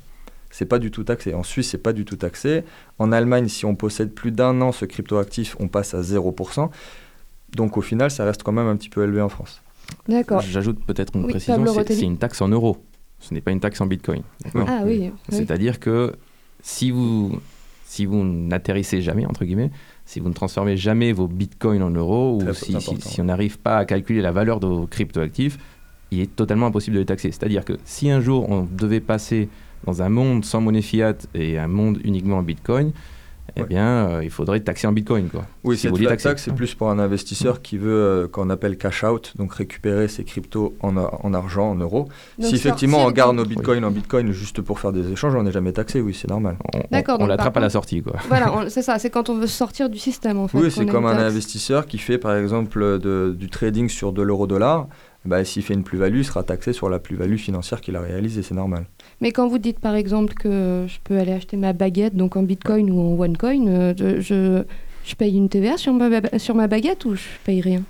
[0.49, 1.33] C'est pas du tout taxé.
[1.33, 2.63] En Suisse, c'est pas du tout taxé.
[2.99, 6.69] En Allemagne, si on possède plus d'un an ce cryptoactif, on passe à 0%.
[7.55, 9.61] Donc au final, ça reste quand même un petit peu élevé en France.
[10.07, 10.41] D'accord.
[10.41, 12.77] J'ajoute peut-être une précision, c'est une taxe en euros.
[13.19, 14.21] Ce n'est pas une taxe en bitcoin.
[14.55, 15.11] Ah oui.
[15.29, 16.13] C'est-à-dire que
[16.61, 17.39] si vous,
[17.85, 19.71] si vous n'atterrissez jamais, entre guillemets,
[20.05, 23.77] si vous ne transformez jamais vos bitcoins en euros, ou si, si, on n'arrive pas
[23.77, 25.57] à calculer la valeur de vos cryptoactifs,
[26.11, 27.31] il est totalement impossible de les taxer.
[27.31, 29.49] C'est-à-dire que si un jour on devait passer
[29.85, 32.91] dans un monde sans monnaie fiat et un monde uniquement en bitcoin,
[33.55, 35.29] eh bien, euh, il faudrait taxer en bitcoin.
[35.29, 38.77] Quoi, oui, si cette taxe, c'est plus pour un investisseur qui veut, euh, qu'on appelle
[38.77, 42.07] cash out, donc récupérer ses cryptos en, en argent, en euros.
[42.39, 45.51] si effectivement on garde nos bitcoins en bitcoin juste pour faire des échanges, on n'est
[45.51, 46.57] jamais taxé, oui, c'est normal.
[46.73, 48.01] On, on, l'attrape à la sortie.
[48.01, 48.13] Quoi.
[48.27, 50.57] Voilà, c'est ça, c'est quand on veut sortir du système en fait.
[50.57, 54.87] Oui, c'est comme un investisseur qui fait par exemple de, du trading sur de l'euro-dollar.
[55.25, 58.43] Bah, s'il fait une plus-value, il sera taxé sur la plus-value financière qu'il a réalisée,
[58.43, 58.85] c'est normal.
[59.21, 62.43] Mais quand vous dites par exemple que je peux aller acheter ma baguette donc en
[62.43, 64.63] bitcoin ou en onecoin, euh, je,
[65.03, 67.83] je, paye une TVA sur ma, sur ma baguette ou je paye rien?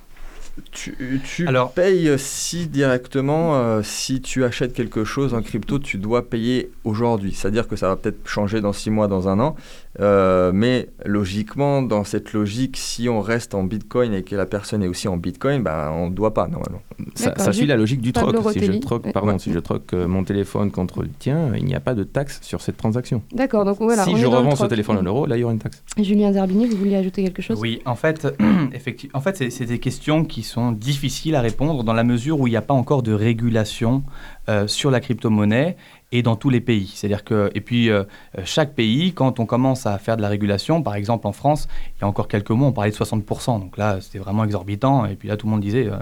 [0.72, 5.98] Tu, tu Alors, payes si directement, euh, si tu achètes quelque chose en crypto, tu
[5.98, 7.32] dois payer aujourd'hui.
[7.32, 9.54] C'est-à-dire que ça va peut-être changer dans six mois, dans un an.
[10.00, 14.82] Euh, mais logiquement, dans cette logique, si on reste en Bitcoin et que la personne
[14.82, 16.80] est aussi en Bitcoin, ben, on ne doit pas normalement.
[17.14, 18.36] Ça, suit la logique du troc.
[18.52, 21.74] Si je troque, pardon, si je troque euh, mon téléphone contre le tien, il n'y
[21.74, 23.22] a pas de taxe sur cette transaction.
[23.32, 24.04] D'accord, donc voilà.
[24.04, 25.82] Si je revends ce téléphone en euros, là, il y aura une taxe.
[25.96, 27.58] Julien Zerbini, vous vouliez ajouter quelque chose?
[27.60, 28.26] Oui, en fait,
[28.72, 32.46] effectivement, en fait c'est des questions qui sont difficiles à répondre dans la mesure où
[32.46, 34.02] il n'y a pas encore de régulation
[34.48, 35.76] euh, sur la crypto-monnaie
[36.10, 36.90] et dans tous les pays.
[36.94, 38.04] C'est-à-dire que, et puis, euh,
[38.44, 42.02] chaque pays, quand on commence à faire de la régulation, par exemple en France, il
[42.02, 43.60] y a encore quelques mois, on parlait de 60%.
[43.60, 45.04] Donc là, c'était vraiment exorbitant.
[45.04, 45.96] Et puis là, tout le monde disait, euh,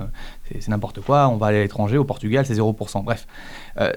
[0.50, 3.02] c'est n'importe quoi, on va aller à l'étranger, au Portugal, c'est 0%.
[3.02, 3.26] Bref.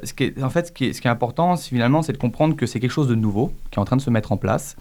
[0.03, 2.17] ce qui est, en fait, ce qui est, ce qui est important, finalement, c'est de
[2.17, 4.37] comprendre que c'est quelque chose de nouveau qui est en train de se mettre en
[4.37, 4.75] place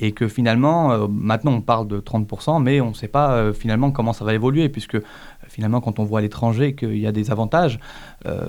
[0.00, 4.12] et que finalement, maintenant on parle de 30%, mais on ne sait pas finalement comment
[4.12, 4.96] ça va évoluer, puisque
[5.52, 7.78] finalement, quand on voit à l'étranger qu'il y a des avantages,
[8.26, 8.46] euh,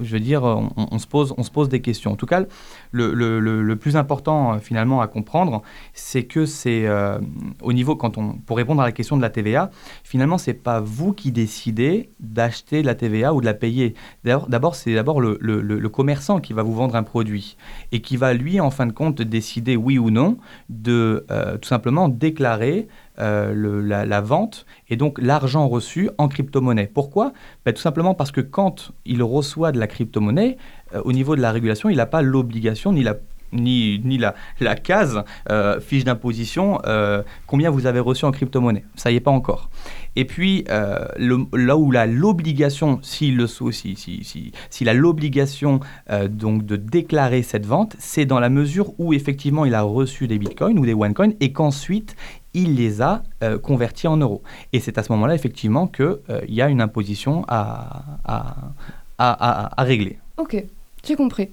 [0.00, 2.12] je veux dire, on, se pose, on se pose des questions.
[2.12, 2.44] En tout cas,
[2.92, 5.62] le, plus important euh, finalement à comprendre,
[5.94, 7.18] c'est que c'est euh,
[7.60, 9.70] au niveau, quand on, pour répondre à la question de la TVA,
[10.04, 13.94] finalement, c'est pas vous qui décidez d'acheter la TVA ou de la payer.
[14.24, 17.56] D'abord, c'est d'abord le, commerçant qui va vous vendre un produit
[17.90, 20.36] et qui va, lui, en fin de compte, décider oui ou non
[20.68, 21.26] de
[21.60, 22.86] tout simplement déclarer
[23.20, 26.86] euh, la, vente et donc l'argent reçu en crypto-monnaie.
[26.86, 27.32] Pourquoi?
[27.64, 30.56] Ben, Tout simplement parce que quand il reçoit de la crypto-monnaie,
[30.94, 33.16] euh, au niveau de la régulation, il n'a pas l'obligation ni la
[33.50, 36.78] ni, ni la, la case euh, fiche d'imposition
[37.46, 38.84] combien vous avez reçu en crypto-monnaie.
[38.94, 39.70] Ça y est pas encore.
[40.16, 45.80] Et puis, là où l'obligation, s'il le si, si, a l'obligation
[46.28, 50.38] donc de déclarer cette vente, c'est dans la mesure où effectivement il a reçu des
[50.38, 52.16] bitcoins ou des onecoins et qu'ensuite
[52.58, 54.42] il les a euh, convertis en euros.
[54.72, 58.56] Et c'est à ce moment-là, effectivement, qu'il euh, y a une imposition à, à,
[59.18, 60.18] à, régler.
[60.36, 60.62] Ok,
[61.04, 61.48] j'ai compris.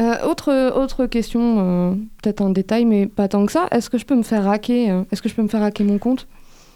[0.00, 3.68] Euh, autre, autre question, peut-être un détail, mais pas tant que ça.
[3.70, 5.98] Est-ce que je peux me faire hacker Est-ce que je peux me faire hacker mon
[5.98, 6.26] compte?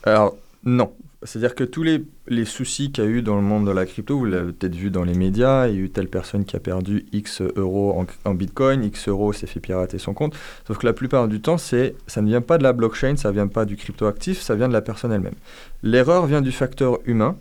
[0.05, 0.93] Alors, non.
[1.25, 3.87] C'est-à-dire que tous les, les soucis qu'il y a eu dans le monde de la
[3.87, 6.57] crypto, vous l'avez peut-être vu dans les médias, il y a eu telle personne qui
[6.57, 10.35] a perdu X euros en, en Bitcoin, X euros s'est fait pirater son compte.
[10.67, 13.29] Sauf que la plupart du temps, c'est, ça ne vient pas de la blockchain, ça
[13.29, 15.35] ne vient pas du cryptoactif, ça vient de la personne elle-même.
[15.83, 17.37] L'erreur vient du facteur humain.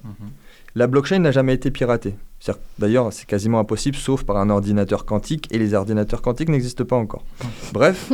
[0.76, 2.16] La blockchain n'a jamais été piratée.
[2.82, 6.96] D'ailleurs, c'est quasiment impossible, sauf par un ordinateur quantique, et les ordinateurs quantiques n'existent pas
[6.96, 7.24] encore.
[7.74, 8.12] Bref,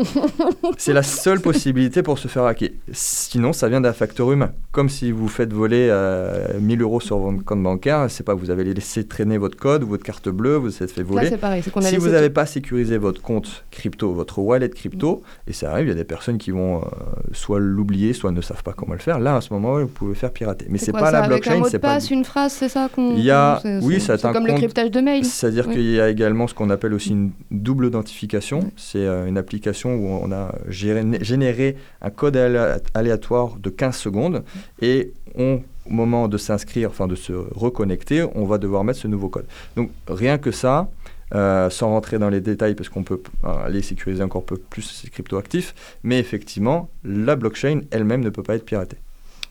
[0.78, 2.71] c'est la seule possibilité pour se faire hacker.
[2.91, 4.51] Sinon, ça vient d'un facteur humain.
[4.73, 8.49] Comme si vous faites voler euh, 1000 euros sur votre compte bancaire, c'est pas vous
[8.49, 11.30] avez laissé traîner votre code ou votre carte bleue, vous vous êtes fait voler.
[11.30, 11.63] Là, pareil.
[11.73, 15.86] a Si vous n'avez pas sécurisé votre compte crypto, votre wallet crypto, et ça arrive,
[15.86, 16.82] il y a des personnes qui vont euh,
[17.32, 19.19] soit l'oublier, soit ne savent pas comment le faire.
[19.19, 20.65] Là, à ce moment-là, vous pouvez faire pirater.
[20.69, 21.93] Mais c'est pas la blockchain, c'est pas.
[21.93, 23.15] passe, une phrase, c'est ça qu'on.
[23.15, 25.24] Il y a, oui, c'est- c'est comme le cryptage de mail.
[25.26, 25.74] C'est-à-dire Oui.
[25.76, 28.72] qu'il y a également ce qu'on appelle aussi une double authentification.
[28.76, 33.95] C'est euh, une application où on a géré- généré un code alé- aléatoire de 15
[33.95, 34.43] secondes
[34.82, 39.07] et on, au moment de s'inscrire, enfin de se reconnecter, on va devoir mettre ce
[39.07, 39.45] nouveau code.
[39.76, 40.89] Donc rien que ça,
[41.36, 44.82] euh, sans rentrer dans les détails parce qu'on peut euh, aller sécuriser encore peu plus
[44.82, 48.97] ces cryptoactifs, mais effectivement, la blockchain elle-même ne peut pas être piratée.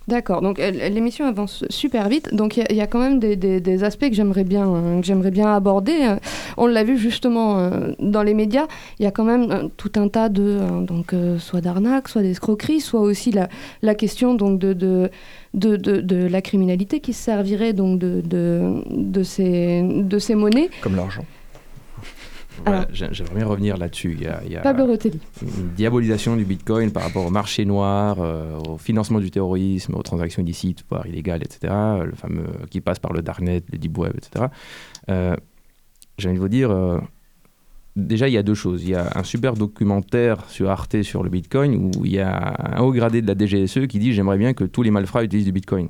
[0.08, 4.08] D'accord, donc elle- l'émission avance super vite, donc il y a- quand même des, aspects
[4.08, 5.98] que j'aimerais bien, euh, bien aborder.
[6.02, 6.16] Euh,
[6.56, 8.66] On l'a vu justement euh, dans les médias,
[9.00, 12.08] il y a quand même euh, tout un tas de, euh, donc, euh, soit d'arnaques,
[12.08, 15.10] soit d'escroqueries, soit aussi la, question donc, de, de,
[15.54, 20.70] de, la criminalité qui se servirait donc de, de, de ces monnaies.
[20.82, 21.24] Comme l'argent.
[22.64, 24.12] Voilà, J'aimerais bien revenir là-dessus.
[24.18, 25.20] Il y a, il y a Pablo Rotelli.
[25.42, 30.02] une diabolisation du Bitcoin par rapport au marché noir, euh, au financement du terrorisme, aux
[30.02, 31.72] transactions illicites, voire illégales, etc.
[32.04, 34.46] Le fameux qui passe par le darknet, le deep web, etc.
[35.10, 35.36] Euh,
[36.18, 36.98] J'ai envie de vous dire, euh,
[37.94, 38.82] déjà il y a deux choses.
[38.84, 42.76] Il y a un super documentaire sur Arte sur le Bitcoin où il y a
[42.76, 45.46] un haut gradé de la DGSE qui dit j'aimerais bien que tous les malfrats utilisent
[45.46, 45.88] du Bitcoin.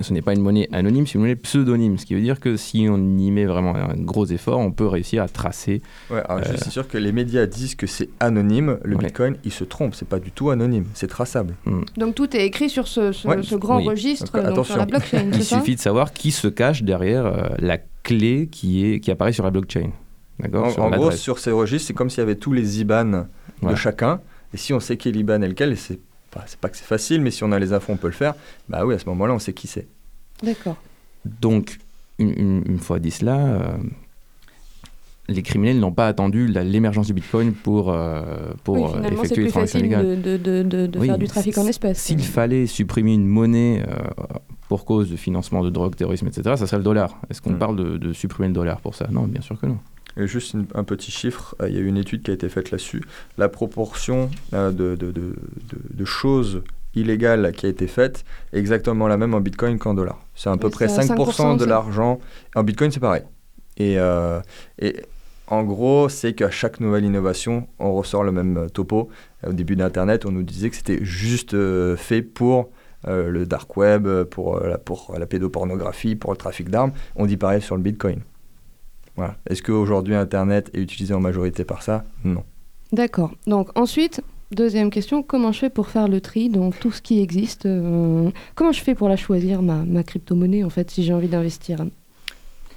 [0.00, 2.56] Ce n'est pas une monnaie anonyme, c'est une monnaie pseudonyme, ce qui veut dire que
[2.56, 6.42] si on y met vraiment un gros effort, on peut réussir à tracer Ouais, alors
[6.42, 8.78] je Euh, suis sûr que les médias disent que c'est anonyme.
[8.84, 9.04] Le Ouais.
[9.04, 9.94] Bitcoin, ils se trompent.
[9.94, 10.86] C'est pas du tout anonyme.
[10.94, 11.54] C'est traçable.
[11.98, 13.88] Donc tout est écrit sur ce, ce, Ouais, ce grand oui.
[13.88, 15.10] registre, Donc, donc, sur la attention.
[15.20, 19.10] blockchain, Il suffit de savoir qui se cache derrière euh, la clé qui, est, qui
[19.10, 19.90] apparaît sur la blockchain.
[20.54, 23.26] En, Sur en gros, sur ces registres, c'est comme s'il y avait tous les IBAN
[23.62, 24.20] de chacun.
[24.54, 26.00] Et si on sait qui est l'IBAN et lequel, c'est
[26.32, 28.12] pas, c'est pas que c'est facile, mais si on a les infos, on peut le
[28.12, 28.34] faire.
[28.68, 29.86] Bah oui, à ce moment-là, on sait qui c'est.
[30.42, 30.76] D'accord.
[31.24, 31.78] Donc,
[32.18, 33.76] une, une- une fois dit cela, euh,
[35.28, 39.12] les criminels n'ont pas attendu l'émergence du Bitcoin pour, euh, pour Oui, euh, finalement, c'est
[39.14, 40.20] effectuer plus les transactions facile légales.
[40.22, 41.98] de, de, de, de Oui, faire du trafic en espèces.
[42.00, 43.94] S'il fallait supprimer une monnaie euh,
[44.68, 47.20] pour cause de financement de drogue, terrorisme, etc., ça serait le dollar.
[47.30, 47.58] Est-ce qu'on Hmm.
[47.58, 49.06] parle de, de supprimer le dollar pour ça?
[49.10, 49.78] Non, bien sûr que non.
[50.16, 52.34] Et juste une- un petit chiffre, euh, il y a eu une étude qui a
[52.34, 53.02] été faite là-dessus.
[53.38, 55.36] La proportion euh, de, de- de- de-
[55.94, 56.62] de choses
[56.94, 60.20] illégales qui a été faite est exactement la même en Bitcoin qu'en dollars.
[60.34, 62.20] C'est à peu près c'est à 5%, de 5%, l'argent.
[62.54, 63.22] En Bitcoin, c'est pareil.
[63.78, 64.40] Et, euh,
[64.78, 64.96] et
[65.46, 69.08] en gros, c'est qu'à chaque nouvelle innovation, on ressort le même topo.
[69.46, 71.56] Au début d'Internet, on nous disait que c'était juste
[71.96, 72.70] fait pour
[73.06, 76.92] le dark web, pour, la, pour la pédopornographie, pour le trafic d'armes.
[77.16, 78.20] On dit pareil sur le Bitcoin.
[79.16, 79.36] Voilà.
[79.48, 82.04] Est-ce qu'aujourd'hui Internet est utilisé en majorité par ça?
[82.24, 82.42] Non.
[82.92, 83.32] D'accord.
[83.46, 87.20] Donc ensuite, deuxième question, comment je fais pour faire le tri dans tout ce qui
[87.20, 91.12] existe euh, Comment je fais pour la choisir, ma, ma crypto-monnaie, en fait, si j'ai
[91.12, 91.84] envie d'investir?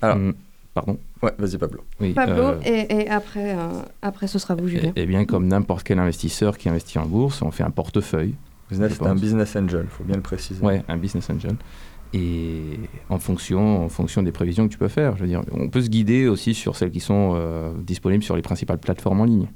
[0.01, 0.33] Alors, Hmm,
[0.73, 0.97] pardon?
[1.23, 1.81] Ouais, vas-y Pablo.
[1.99, 4.91] Oui, Pablo, euh, et, et après, euh, après, ce sera vous, Julien.
[4.95, 8.36] Eh eh bien, comme n'importe quel investisseur qui investit en bourse, on fait un portefeuille.
[8.69, 10.63] Business, c'est un business angel, il faut bien le préciser.
[10.63, 11.55] Ouais, un business angel.
[12.14, 12.80] Et
[13.10, 15.82] en fonction, en fonction des prévisions que tu peux faire, je veux dire, on peut
[15.82, 19.47] se guider aussi sur celles qui sont euh, disponibles sur les principales plateformes en ligne.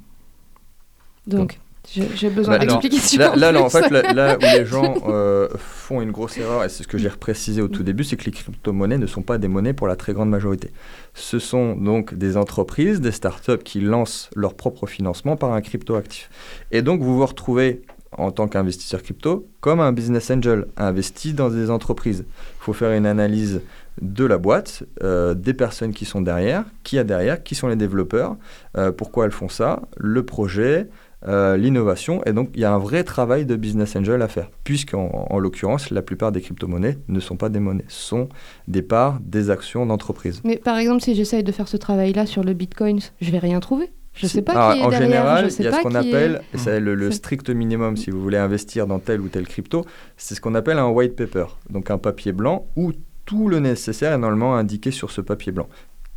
[1.26, 1.58] Donc,
[1.90, 3.18] j'ai j'ai besoin Bah, d'explications.
[3.18, 6.64] Là, là, là, en fait, là, là où les gens euh, font une grosse erreur,
[6.64, 9.22] et c'est ce que j'ai reprécisé au tout début, c'est que les crypto-monnaies ne sont
[9.22, 10.70] pas des monnaies pour la très grande majorité.
[11.14, 16.28] Ce sont donc des entreprises, des startups qui lancent leur propre financement par un crypto-actif.
[16.70, 17.82] Et donc, vous vous retrouvez
[18.16, 22.24] en tant qu'investisseur crypto comme un business angel, investi dans des entreprises.
[22.28, 23.62] Il faut faire une analyse
[24.00, 27.76] de la boîte, euh, des personnes qui sont derrière, qui a derrière, qui sont les
[27.76, 28.36] développeurs,
[28.76, 30.88] euh, pourquoi elles font ça, le projet,
[31.28, 32.22] euh, l'innovation.
[32.24, 35.38] Et donc, il y a un vrai travail de business angel à faire, puisqu'en en
[35.38, 38.28] l'occurrence, la plupart des crypto-monnaies ne sont pas des monnaies, sont
[38.68, 40.40] des parts, des actions d'entreprise.
[40.44, 43.60] Mais par exemple, si j'essaye de faire ce travail-là sur le Bitcoin, je vais rien
[43.60, 43.90] trouver.
[44.20, 45.08] Je sais pas Alors, qui est en derrière.
[45.08, 48.36] général, il y a ce qu'on est- appelle, c'est le, strict minimum si vous voulez
[48.36, 49.84] investir dans tel ou tel crypto,
[50.16, 52.92] c'est ce qu'on appelle un white paper, donc un papier blanc où
[53.24, 55.68] tout le nécessaire est normalement indiqué sur ce papier blanc.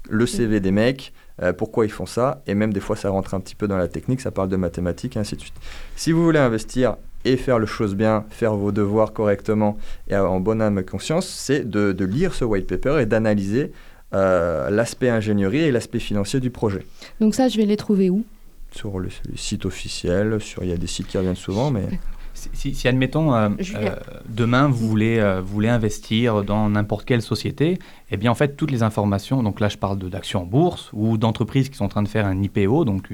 [0.09, 3.33] Le CV des mecs, euh, pourquoi ils font ça, et même des fois ça rentre
[3.33, 5.53] un petit peu dans la technique, ça parle de mathématiques et ainsi de suite.
[5.95, 9.77] Si vous voulez investir et faire le chose bien, faire vos devoirs correctement
[10.09, 13.71] et en bonne âme et conscience, c'est de, de, lire ce white paper et d'analyser
[14.13, 16.85] euh, l'aspect ingénierie et l'aspect financier du projet.
[17.19, 18.23] Donc ça, je vais les trouver où?
[18.71, 21.87] Sur le, le, site officiel, sur, il y a des sites qui reviennent souvent, mais...
[22.33, 23.95] Si, si, admettons, euh, euh,
[24.27, 27.77] demain, vous voulez, euh, vous voulez investir dans n'importe quelle société,
[28.09, 31.17] eh bien, en fait, toutes les informations, donc là, je parle d'actions en bourse ou
[31.17, 33.09] d'entreprises qui sont en train de faire un IPO, donc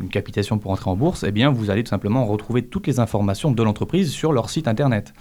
[0.00, 3.00] une capitation pour entrer en bourse, eh bien, vous allez tout simplement retrouver toutes les
[3.00, 5.12] informations de l'entreprise sur leur site internet.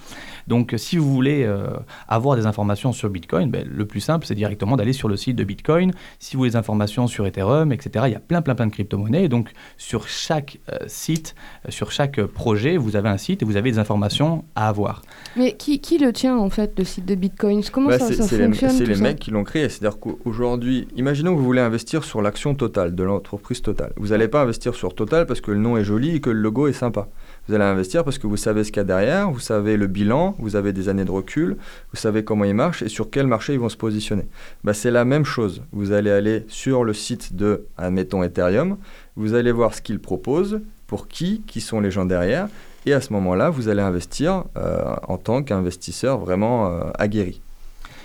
[0.47, 1.67] Donc, si vous voulez euh,
[2.07, 5.35] avoir des informations sur Bitcoin, ben, le plus simple, c'est directement d'aller sur le site
[5.35, 5.91] de Bitcoin.
[6.19, 8.71] Si vous voulez des informations sur Ethereum, etc., il y a plein, plein, plein de
[8.71, 9.29] crypto-monnaies.
[9.29, 13.57] Donc, sur chaque euh, site, euh, sur chaque projet, vous avez un site et vous
[13.57, 15.01] avez des informations à avoir.
[15.37, 17.61] Mais qui, qui le tient, en fait, le site de Bitcoin?
[17.71, 19.01] Comment bah, ça, ça C'est fonctionne les, les ça?
[19.03, 19.69] mecs qui l'ont créé.
[19.69, 23.93] C'est-à-dire qu'aujourd'hui, imaginons que vous voulez investir sur l'action totale de l'entreprise totale.
[23.97, 26.39] Vous n'allez pas investir sur Total parce que le nom est joli et que le
[26.39, 27.09] logo est sympa.
[27.47, 29.87] Vous allez investir parce que vous savez ce qu'il y a derrière, vous savez le
[29.87, 31.57] bilan, vous avez des années de recul,
[31.91, 34.25] vous savez comment ils marchent et sur quel marché ils vont se positionner.
[34.63, 35.61] Bah, c'est la même chose.
[35.73, 38.77] Vous allez aller sur le site de, admettons, Ethereum,
[39.17, 42.47] vous allez voir ce qu'ils proposent, pour qui, qui sont les gens derrière,
[42.85, 47.41] et à ce moment-là, vous allez investir euh, en tant qu'investisseur vraiment euh, aguerri.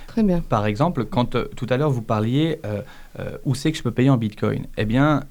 [0.06, 0.40] Très bien.
[0.40, 2.80] Par exemple, quand euh, tout à l'heure vous parliez euh,
[3.20, 5.22] euh, où c'est que je peux payer en Bitcoin, eh bien,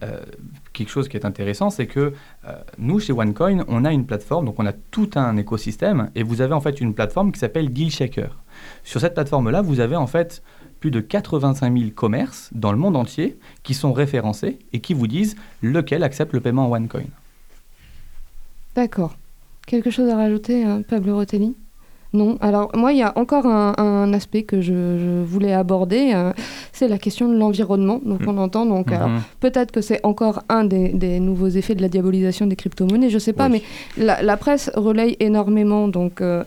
[0.78, 2.13] quelque chose qui est intéressant, c'est que
[2.78, 6.41] nous, chez OneCoin, on a une plateforme, donc on a tout un écosystème, et vous
[6.41, 8.38] avez en fait une plateforme qui s'appelle DealShaker.
[8.84, 10.43] Sur cette plateforme-là, vous avez en fait
[10.80, 15.07] plus de 85 000 commerces dans le monde entier qui sont référencés et qui vous
[15.07, 17.03] disent lequel accepte le paiement en OneCoin.
[18.75, 19.17] D'accord.
[19.65, 21.55] Quelque chose à rajouter, hein, Pablo Rotelli?
[22.14, 22.38] Non.
[22.41, 26.32] Alors moi, il y a encore un, un aspect que je, je voulais aborder, euh,
[26.72, 27.99] c'est la question de l'environnement.
[28.03, 28.30] Donc Mm.
[28.30, 28.93] on entend donc Mhm.
[28.93, 33.10] alors, peut-être que c'est encore un des, des nouveaux effets de la diabolisation des crypto-monnaies,
[33.10, 33.62] je sais pas, mais
[33.97, 36.43] la, la presse relaye énormément donc euh,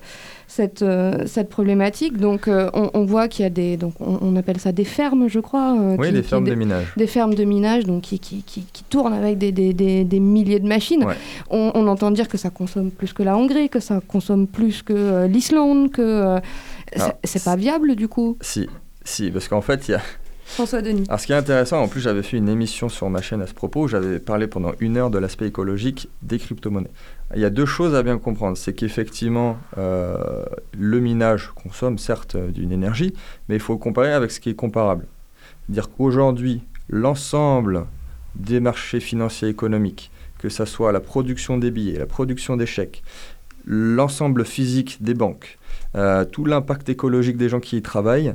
[0.51, 2.19] cette, euh, cette problématique.
[2.19, 4.85] Donc euh, on, on voit qu'il y a des donc on, on appelle ça des
[4.85, 5.77] fermes, je crois.
[5.81, 6.93] euh, Oui, qui- des qui- fermes de minage.
[6.97, 10.21] Des fermes de minage, donc qui, qui, qui, qui tournent avec des, des, des, des
[10.21, 11.05] milliers de machines.
[11.05, 11.15] Ouais.
[11.51, 14.83] On, on entend dire que ça consomme plus que la Hongrie, que ça consomme plus
[14.83, 16.41] que euh, l'Islande, que euh,
[17.25, 18.37] c'est- pas viable du coup.
[18.41, 18.69] Si,
[19.05, 20.01] si, parce qu'en fait, il y a...
[20.45, 21.05] François Denis.
[21.07, 23.47] Alors, ce qui est intéressant, en plus, j'avais fait une émission sur ma chaîne à
[23.47, 26.91] ce propos où j'avais parlé pendant une heure de l'aspect écologique des crypto-monnaies.
[27.35, 28.57] Il y a deux choses à bien comprendre.
[28.57, 30.45] C'est qu'effectivement, euh,
[30.76, 33.14] le minage consomme certes euh, d'une énergie,
[33.49, 35.07] mais il faut comparer avec ce qui est comparable.
[35.68, 37.87] Dire qu'aujourd'hui, l'ensemble
[38.35, 43.05] des marchés financiers économiques, que ce soit la production des billets, la production des chèques,
[43.64, 45.59] l'ensemble physique des banques,
[45.95, 48.35] euh, tout l'impact écologique des gens qui y travaillent,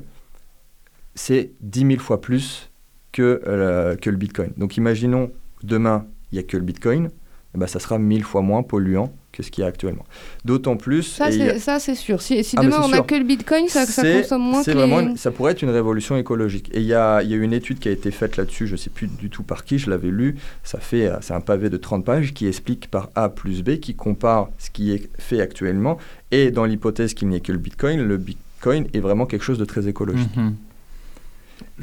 [1.16, 2.70] c'est 10 000 fois plus
[3.12, 4.52] que, que le Bitcoin.
[4.58, 5.32] Donc imaginons
[5.64, 7.10] demain, il n'y a que le Bitcoin,
[7.56, 10.06] eh ben, ça sera 1000 fois moins polluant que ce qu'il y a actuellement.
[10.46, 11.04] D'autant plus...
[11.04, 12.22] Ça, a- c'est sûr.
[12.22, 15.00] Si, si Ah, demain on n'a que le bitcoin, ça, ça consomme moins que vraiment
[15.00, 15.06] les...
[15.08, 16.70] une- ça pourrait être une révolution écologique.
[16.74, 18.74] Et il y a, il y a une étude qui a été faite là-dessus, je
[18.74, 20.36] ne sais plus du tout par qui, je l'avais lu.
[20.64, 23.78] Ça fait, euh, c'est un pavé de 30 pages qui explique par A plus B,
[23.80, 25.98] qui compare ce qui est fait actuellement.
[26.32, 29.58] Et dans l'hypothèse qu'il n'y ait que le Bitcoin, le Bitcoin est vraiment quelque chose
[29.60, 30.36] de très écologique.
[30.38, 30.56] Mhm.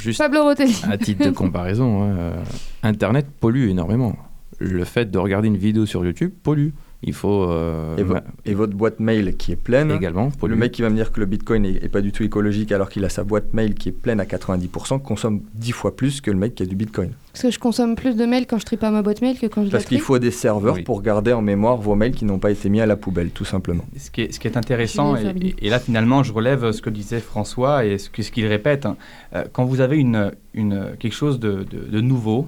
[0.02, 0.74] Juste Pablo Rotelli.
[0.90, 2.42] à titre de comparaison, hein, euh,
[2.82, 4.16] Internet pollue énormément.
[4.62, 6.68] Le fait de regarder une vidéo sur YouTube pollue.
[7.04, 9.90] Il faut euh, Et, vo- ma- et votre boîte mail qui est pleine.
[9.90, 10.52] également pollue.
[10.52, 12.70] Le mec qui va me dire que le Bitcoin est, est pas du tout écologique
[12.70, 16.20] alors qu'il a sa boîte mail qui est pleine à 90% consomme 10 fois plus
[16.20, 17.10] que le mec qui a du Bitcoin.
[17.32, 19.46] Parce que je consomme plus de mails quand je trie pas ma boîte mail que
[19.46, 20.82] quand je Parce qu'il faut des serveurs Oui.
[20.84, 23.44] pour garder en mémoire vos mails qui n'ont pas été mis à la poubelle, tout
[23.44, 23.84] simplement.
[23.98, 27.18] Ce qui est, ce qui est intéressant, et, là finalement je relève ce que disait
[27.18, 28.96] François et ce qu'il répète, hein.
[29.34, 32.46] Euh, quand vous avez une, une, quelque chose de, de- de nouveau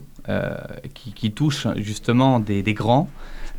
[0.94, 3.08] qui, qui touche justement des, grands,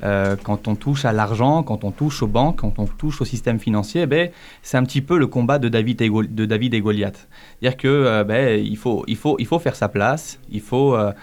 [0.03, 3.26] euh, quand on touche à l'argent, quand on touche aux banques, quand on touche au
[3.26, 4.30] système financier, ben,
[4.61, 7.28] c'est un petit peu le combat de David et, Gol- de David et Goliath.
[7.59, 11.13] C'est-à-dire que euh, ben, faut, il, faut, il faut faire sa place, il faut, euh,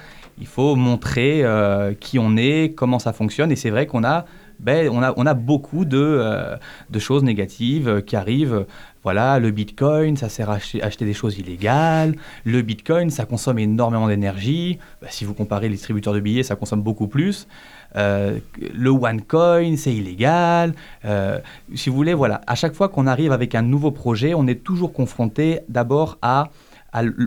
[0.40, 4.24] il faut montrer euh, qui on est, comment ça fonctionne, et c'est vrai qu'on a
[4.62, 6.56] ben, on, a, on a beaucoup de, euh,
[6.88, 8.64] de choses négatives euh, qui arrivent.
[9.02, 12.14] Voilà, le bitcoin, ça sert à acheter, des choses illégales.
[12.44, 14.78] Le bitcoin, ça consomme énormément d'énergie.
[15.00, 17.48] Ben, si vous comparez les distributeurs de billets, ça consomme beaucoup plus.
[17.96, 18.38] Euh,
[18.72, 20.74] le OneCoin, c'est illégal.
[21.04, 21.40] Euh,
[21.74, 24.62] si vous voulez, voilà, à chaque fois qu'on arrive avec un nouveau projet, on est
[24.62, 26.48] toujours confronté d'abord à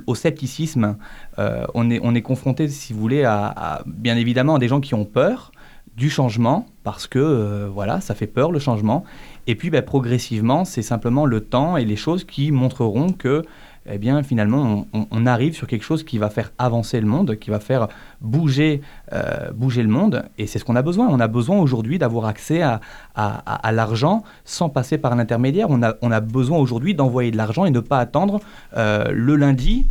[0.06, 0.96] au scepticisme.
[1.40, 4.80] On, est, on est confronté, si vous voulez, à, à, bien évidemment à des gens
[4.80, 5.52] qui ont peur
[5.96, 9.06] du changement, parce que euh, voilà, ça fait peur le changement.
[9.48, 13.44] Et puis ben, progressivement, c'est simplement le temps et les choses qui montreront que
[13.88, 17.52] eh bien finalement on, arrive sur quelque chose qui va faire avancer le monde, qui
[17.52, 17.88] va faire
[18.20, 18.82] bouger,
[19.14, 20.24] euh, bouger le monde.
[20.38, 21.08] Et c'est ce qu'on a besoin.
[21.10, 22.82] On a besoin aujourd'hui d'avoir accès à,
[23.16, 25.68] à, l'argent sans passer par un intermédiaire.
[25.70, 28.40] On a, on a besoin aujourd'hui d'envoyer de l'argent et ne pas attendre
[28.76, 29.86] euh, le lundi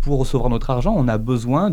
[0.00, 1.72] pour recevoir notre argent, on a besoin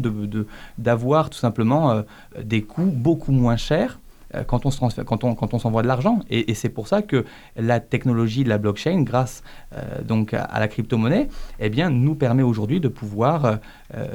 [0.77, 2.03] d'avoir tout simplement
[2.41, 3.99] des coûts beaucoup moins chers
[4.35, 6.19] euh, quand on s'envoie quand de l'argent.
[6.29, 9.43] Et, c'est pour ça que la technologie de la blockchain, grâce
[9.75, 10.01] euh,
[10.31, 11.27] à, la crypto-monnaie,
[11.59, 13.59] eh nous permet aujourd'hui de pouvoir
[13.95, 14.05] euh,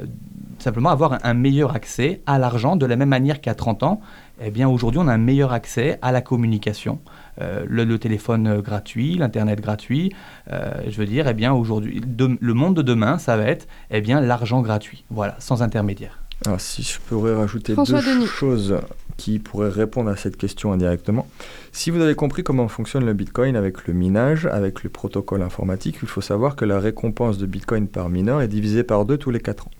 [0.57, 4.01] simplement avoir un, meilleur accès à l'argent de la même manière qu'à 30 ans.
[4.41, 6.99] Eh bien, aujourd'hui, on a un meilleur accès à la communication.
[7.39, 10.13] Le, téléphone gratuit, l'internet gratuit.
[10.49, 14.21] je veux dire, eh bien aujourd'hui, le monde de demain, ça va être eh bien
[14.21, 16.19] l'argent gratuit, voilà, sans intermédiaire.
[16.45, 18.79] Alors, si je pourrais rajouter deux choses
[19.19, 21.27] qui pourraient répondre à cette question indirectement.
[21.73, 25.97] Si vous avez compris comment fonctionne le Bitcoin avec le minage, avec le protocole informatique,
[26.01, 29.31] il faut savoir que la récompense de Bitcoin par mineur est divisée par deux tous
[29.31, 29.71] les quatre ans.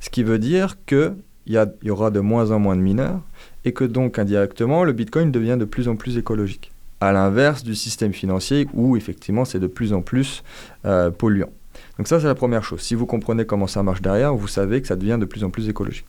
[0.00, 1.14] Ce qui veut dire qu'il
[1.46, 3.20] y, y aura de moins en moins de mineurs
[3.64, 6.71] et que donc indirectement, le Bitcoin devient de plus en plus écologique.
[7.02, 10.44] À l'inverse du système financier où effectivement c'est de plus en plus
[10.84, 11.50] euh, polluant.
[11.98, 12.80] Donc ça, c'est la première chose.
[12.80, 15.50] Si vous comprenez comment ça marche derrière, vous savez que ça devient de plus en
[15.50, 16.06] plus écologique.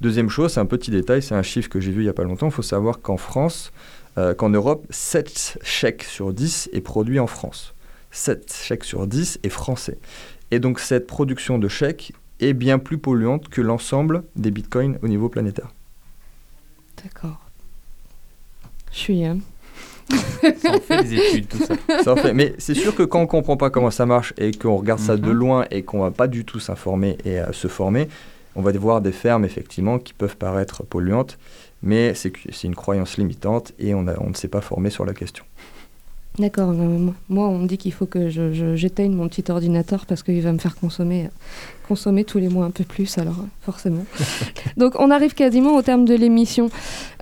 [0.00, 2.14] Deuxième chose, c'est un petit détail, c'est un chiffre que j'ai vu il n'y a
[2.14, 2.46] pas longtemps.
[2.46, 3.70] Il faut savoir qu'en France,
[4.16, 7.74] euh, qu'en Europe, 7 chèques sur 10 est produit en France.
[8.10, 9.98] 7 chèques sur 10 est français.
[10.50, 15.08] Et donc cette production de chèques est bien plus polluante que l'ensemble des bitcoins au
[15.08, 15.68] niveau planétaire.
[17.04, 17.40] D'accord.
[18.90, 19.24] Je suis...
[19.26, 19.38] Hein
[20.62, 21.74] ça en fait des études, tout ça.
[22.02, 22.32] ça en fait.
[22.32, 25.00] Mais c'est sûr que quand on ne comprend pas comment ça marche et qu'on regarde
[25.00, 25.32] ça de mhm.
[25.32, 28.08] loin et qu'on ne va pas du tout s'informer et euh, se former,
[28.56, 31.38] on va voir des fermes effectivement qui peuvent paraître polluantes,
[31.82, 32.32] mais c'est
[32.64, 35.44] une croyance limitante et on, on ne s'est pas formé sur la question.
[36.40, 36.72] D'accord.
[36.72, 38.30] Moi, on me dit qu'il faut que
[38.74, 41.28] j'éteigne mon petit ordinateur parce qu'il va me faire consommer,
[41.86, 44.06] consommer tous les mois un peu plus, alors forcément.
[44.78, 46.70] Donc, on arrive quasiment au terme de l'émission.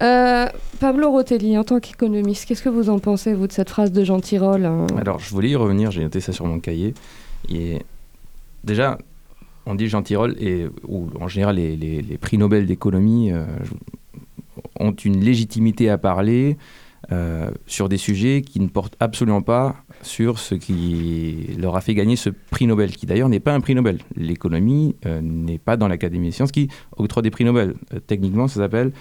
[0.03, 0.47] Euh,
[0.79, 4.05] Pablo Rotelli, en tant qu'économiste, qu'est-ce que vous en pensez, vous, de cette phrase de
[4.05, 4.87] Jean Tirole hein?
[4.97, 6.95] Alors, je voulais y revenir, j'ai noté ça sur mon cahier.
[7.49, 7.81] Et
[8.63, 8.99] déjà,
[9.67, 13.45] on dit Jean Tirole, et, ou en général, les, prix Nobel d'économie euh,
[14.79, 16.57] ont une légitimité à parler
[17.11, 21.95] euh, sur des sujets qui ne portent absolument pas sur ce qui leur a fait
[21.95, 23.99] gagner ce prix Nobel, qui d'ailleurs n'est pas un prix Nobel.
[24.15, 27.77] L'économie euh, n'est pas dans l'Académie des sciences qui octroie des prix Nobel.
[27.95, 28.93] Euh, techniquement, ça s'appelle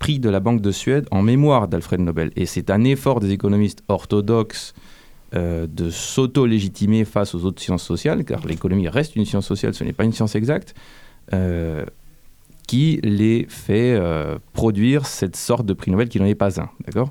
[0.00, 2.32] prix de la Banque de Suède en mémoire d'Alfred Nobel.
[2.34, 4.74] Et c'est un effort des économistes orthodoxes
[5.32, 9.92] de s'auto-légitimer face aux autres sciences sociales, car l'économie reste une science sociale, ce n'est
[9.92, 10.74] pas une science exacte
[12.66, 16.68] qui les fait euh, produire cette sorte de prix Nobel qui n'en est pas un.
[16.86, 17.10] D'accord?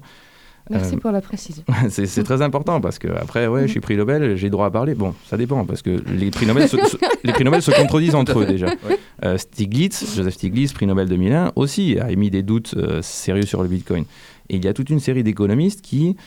[0.70, 1.64] Merci euh, pour la précision.
[1.90, 4.96] c'est très important parce que après, ouais, je suis prix Nobel, j'ai droit à parler.
[4.96, 6.78] Bon, ça dépend parce que les prix Nobel, se,
[7.24, 8.68] les prix Nobel se contredisent entre eux déjà.
[9.24, 13.70] Euh, Stiglitz, Joseph Stiglitz, prix Nobel 2001, aussi a émis des doutes sérieux sur le
[13.70, 14.04] Bitcoin.
[14.50, 16.18] Et il y a toute une série d'économistes qui,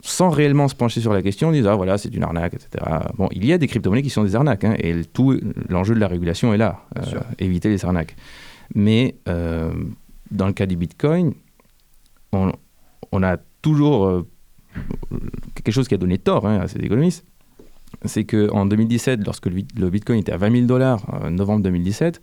[0.00, 2.82] sans réellement se pencher sur la question, disent ah voilà c'est une arnaque, etc.
[3.18, 6.00] Bon, il y a des crypto-monnaies qui sont des arnaques hein, et tout l'enjeu de
[6.00, 6.86] la régulation est là,
[7.38, 8.16] éviter les arnaques.
[8.74, 9.72] Mais euh,
[10.30, 11.34] dans le cas du Bitcoin,
[12.32, 14.26] on, a toujours euh,
[15.54, 17.24] quelque chose qui a donné tort hein, à ces économistes.
[18.04, 22.20] C'est qu'en 2017, lorsque le, Bitcoin était à 20 000 dollars, en novembre 2017,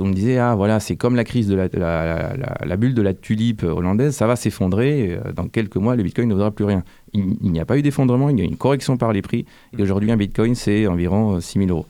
[0.00, 3.62] on me disait, ah voilà, c'est comme la crise de la, bulle de la tulipe
[3.62, 6.82] hollandaise, ça va s'effondrer, euh, dans quelques mois, le Bitcoin ne vaudra plus rien.
[7.12, 9.46] Il, n'y a pas eu d'effondrement, il y a eu une correction par les prix,
[9.78, 11.86] et aujourd'hui, un Bitcoin, c'est environ 6 000 euros.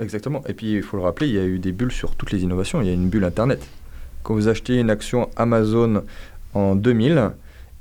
[0.00, 0.42] Exactement.
[0.46, 2.42] Et puis, il faut le rappeler, il y a eu des bulles sur toutes les
[2.42, 2.80] innovations.
[2.80, 3.66] Il y a une bulle Internet.
[4.22, 6.04] Quand vous achetez une action Amazon
[6.54, 7.30] en 2000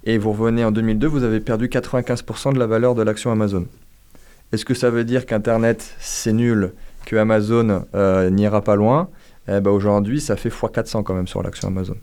[0.05, 3.65] et vous revenez en 2002, vous avez perdu 95% de la valeur de l'action Amazon.
[4.53, 6.71] Est-ce que ça veut dire qu'Internet, c'est nul,
[7.05, 9.09] que Amazon euh, n'ira pas loin?
[9.49, 11.97] Eh ben Aujourd'hui, ça fait x400 quand même sur l'action Amazon.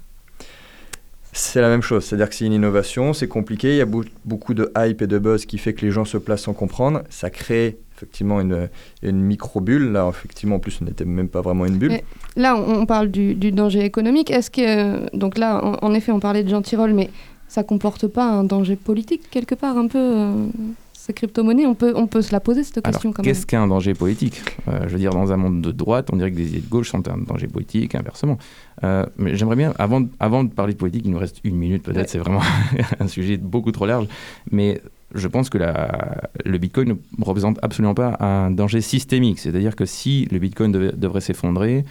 [1.33, 3.87] C'est la même chose, c'est-à-dire que c'est une innovation, c'est compliqué, il y a
[4.25, 7.03] beaucoup de hype et de buzz qui fait que les gens se placent sans comprendre,
[7.11, 8.68] ça crée effectivement une,
[9.03, 9.92] une micro-bulle.
[9.92, 12.01] Là, effectivement, en plus, ce n'était même pas vraiment une bulle.
[12.36, 14.30] là, on, parle du, danger économique.
[14.30, 15.16] Est-ce que.
[15.16, 17.11] Donc là, en, effet, on parlait de Jean Tirole, mais
[17.49, 20.47] ça comporte pas un danger politique, quelque part, un peu euh,
[20.92, 21.66] ces crypto-monnaies?
[21.66, 23.32] On peut, on peut se la poser, cette question, quand même.
[23.32, 24.42] Qu'est-ce qu'un danger politique?
[24.68, 26.68] Euh, Je veux dire, dans un monde de droite, on dirait que des idées de
[26.68, 28.38] gauche sont un danger politique, inversement.
[28.82, 31.82] Euh, mais j'aimerais bien, avant, avant de parler de politique, il nous reste une minute
[31.82, 32.42] peut-être, c'est vraiment
[33.01, 34.09] un sujet beaucoup trop large,
[34.51, 34.80] mais
[35.15, 39.39] je pense que la, le Bitcoin ne représente absolument pas un danger systémique.
[39.39, 41.85] C'est-à-dire que si le Bitcoin devrait s'effondrer,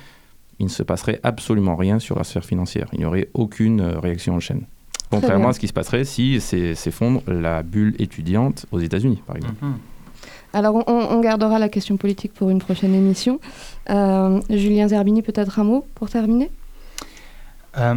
[0.60, 2.88] il ne se passerait absolument rien sur la sphère financière.
[2.94, 4.64] Il n'y aurait aucune euh, réaction en chaîne.
[5.10, 9.64] Contrairement à ce qui se passerait si s'effondre la bulle étudiante aux États-Unis, par exemple.
[9.64, 9.74] Mhm.
[10.54, 13.40] Alors, on, on, gardera la question politique pour une prochaine émission.
[13.90, 16.52] Euh, Julien Zerbini, peut-être un mot pour terminer?
[17.78, 17.94] Euh,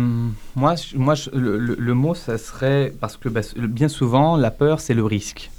[0.55, 5.05] moi, moi le, mot, ça serait parce que bah, bien souvent, la peur, c'est le
[5.05, 5.51] risque.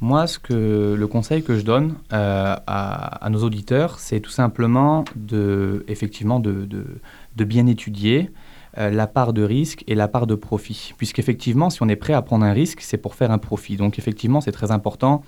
[0.00, 5.04] Moi, ce que, le conseil que je donne euh, à, nos auditeurs, c'est tout simplement
[5.14, 6.66] de, effectivement, de,
[7.36, 8.30] bien étudier
[8.78, 10.94] euh, la part de risque et la part de profit.
[10.96, 13.76] Puisqu'effectivement, si on est prêt à prendre un risque, c'est pour faire un profit.
[13.76, 15.22] Donc, effectivement, c'est très important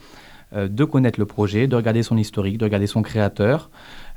[0.56, 3.70] de connaître le projet, de regarder son historique, de regarder son créateur,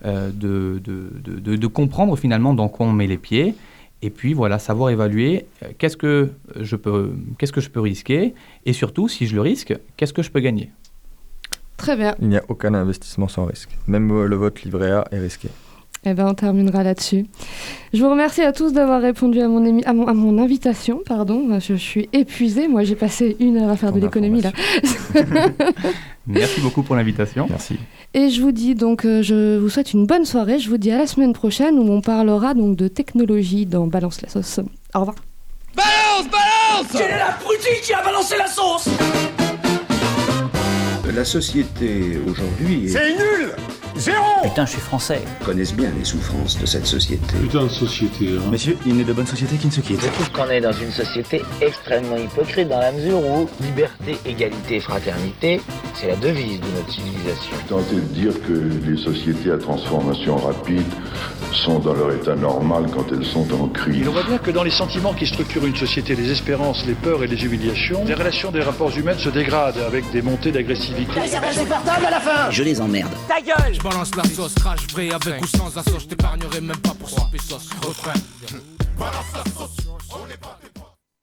[0.04, 3.56] de, comprendre finalement dans quoi on met les pieds
[4.02, 8.34] et puis voilà, savoir évaluer euh, qu'est-ce que je peux, qu'est-ce que je peux risquer,
[8.66, 10.72] et surtout, si je le risque, qu'est-ce que je peux gagner.
[11.78, 12.16] Très bien.
[12.20, 13.70] Il n'y a aucun investissement sans risque.
[13.88, 15.50] Même euh, le vote livret A est risqué.
[16.06, 17.26] Eh ben, on terminera là-dessus.
[17.94, 21.02] Je vous remercie à tous d'avoir répondu à mon, à, mon, à mon, invitation.
[21.06, 22.68] Pardon, je, je suis épuisée.
[22.68, 24.52] Moi, j'ai passé une heure à faire de l'économie là.
[26.28, 27.48] Merci beaucoup pour l'invitation.
[27.50, 27.80] Merci.
[28.14, 30.60] Et je vous dis donc, euh, je vous souhaite une bonne soirée.
[30.60, 34.22] Je vous dis à la semaine prochaine où on parlera donc de technologie dans Balance
[34.22, 34.60] la sauce.
[34.94, 35.16] Au revoir.
[35.76, 38.90] Balance, balance Quelle est la poutine qui a balancé la sauce?
[41.14, 42.90] La société aujourd'hui est...
[42.90, 43.56] C'est nul
[43.98, 45.22] Zéro Putain, je suis français.
[45.44, 47.36] connaissent bien les souffrances de cette société.
[47.42, 48.50] Putain de société, hein.
[48.52, 50.02] Monsieur, il n'est de bonne société qui ne se quitte.
[50.02, 54.80] Je trouve qu'on est dans une société extrêmement hypocrite dans la mesure où liberté, égalité,
[54.80, 55.62] fraternité,
[55.96, 57.56] c'est la devise de notre civilisation.
[57.68, 60.84] Tenter de dire que les sociétés à transformation rapide
[61.52, 64.06] sont dans leur état normal quand elles sont en crise.
[64.06, 66.94] Et on voit bien que dans les sentiments qui structurent une société, les espérances, les
[66.94, 71.20] peurs et les humiliations, les relations des rapports humains se dégradent avec des montées d'agressivité.
[71.20, 73.12] à la fin Je les emmerde.
[73.28, 76.94] Ta gueule balance la sauce, crash vrai avec ou sans assaut, je t'épargnerai même pas
[76.94, 77.70] pour 100 pesos.
[77.88, 78.14] Au train.
[78.98, 80.60] Balance la sauce, on est pas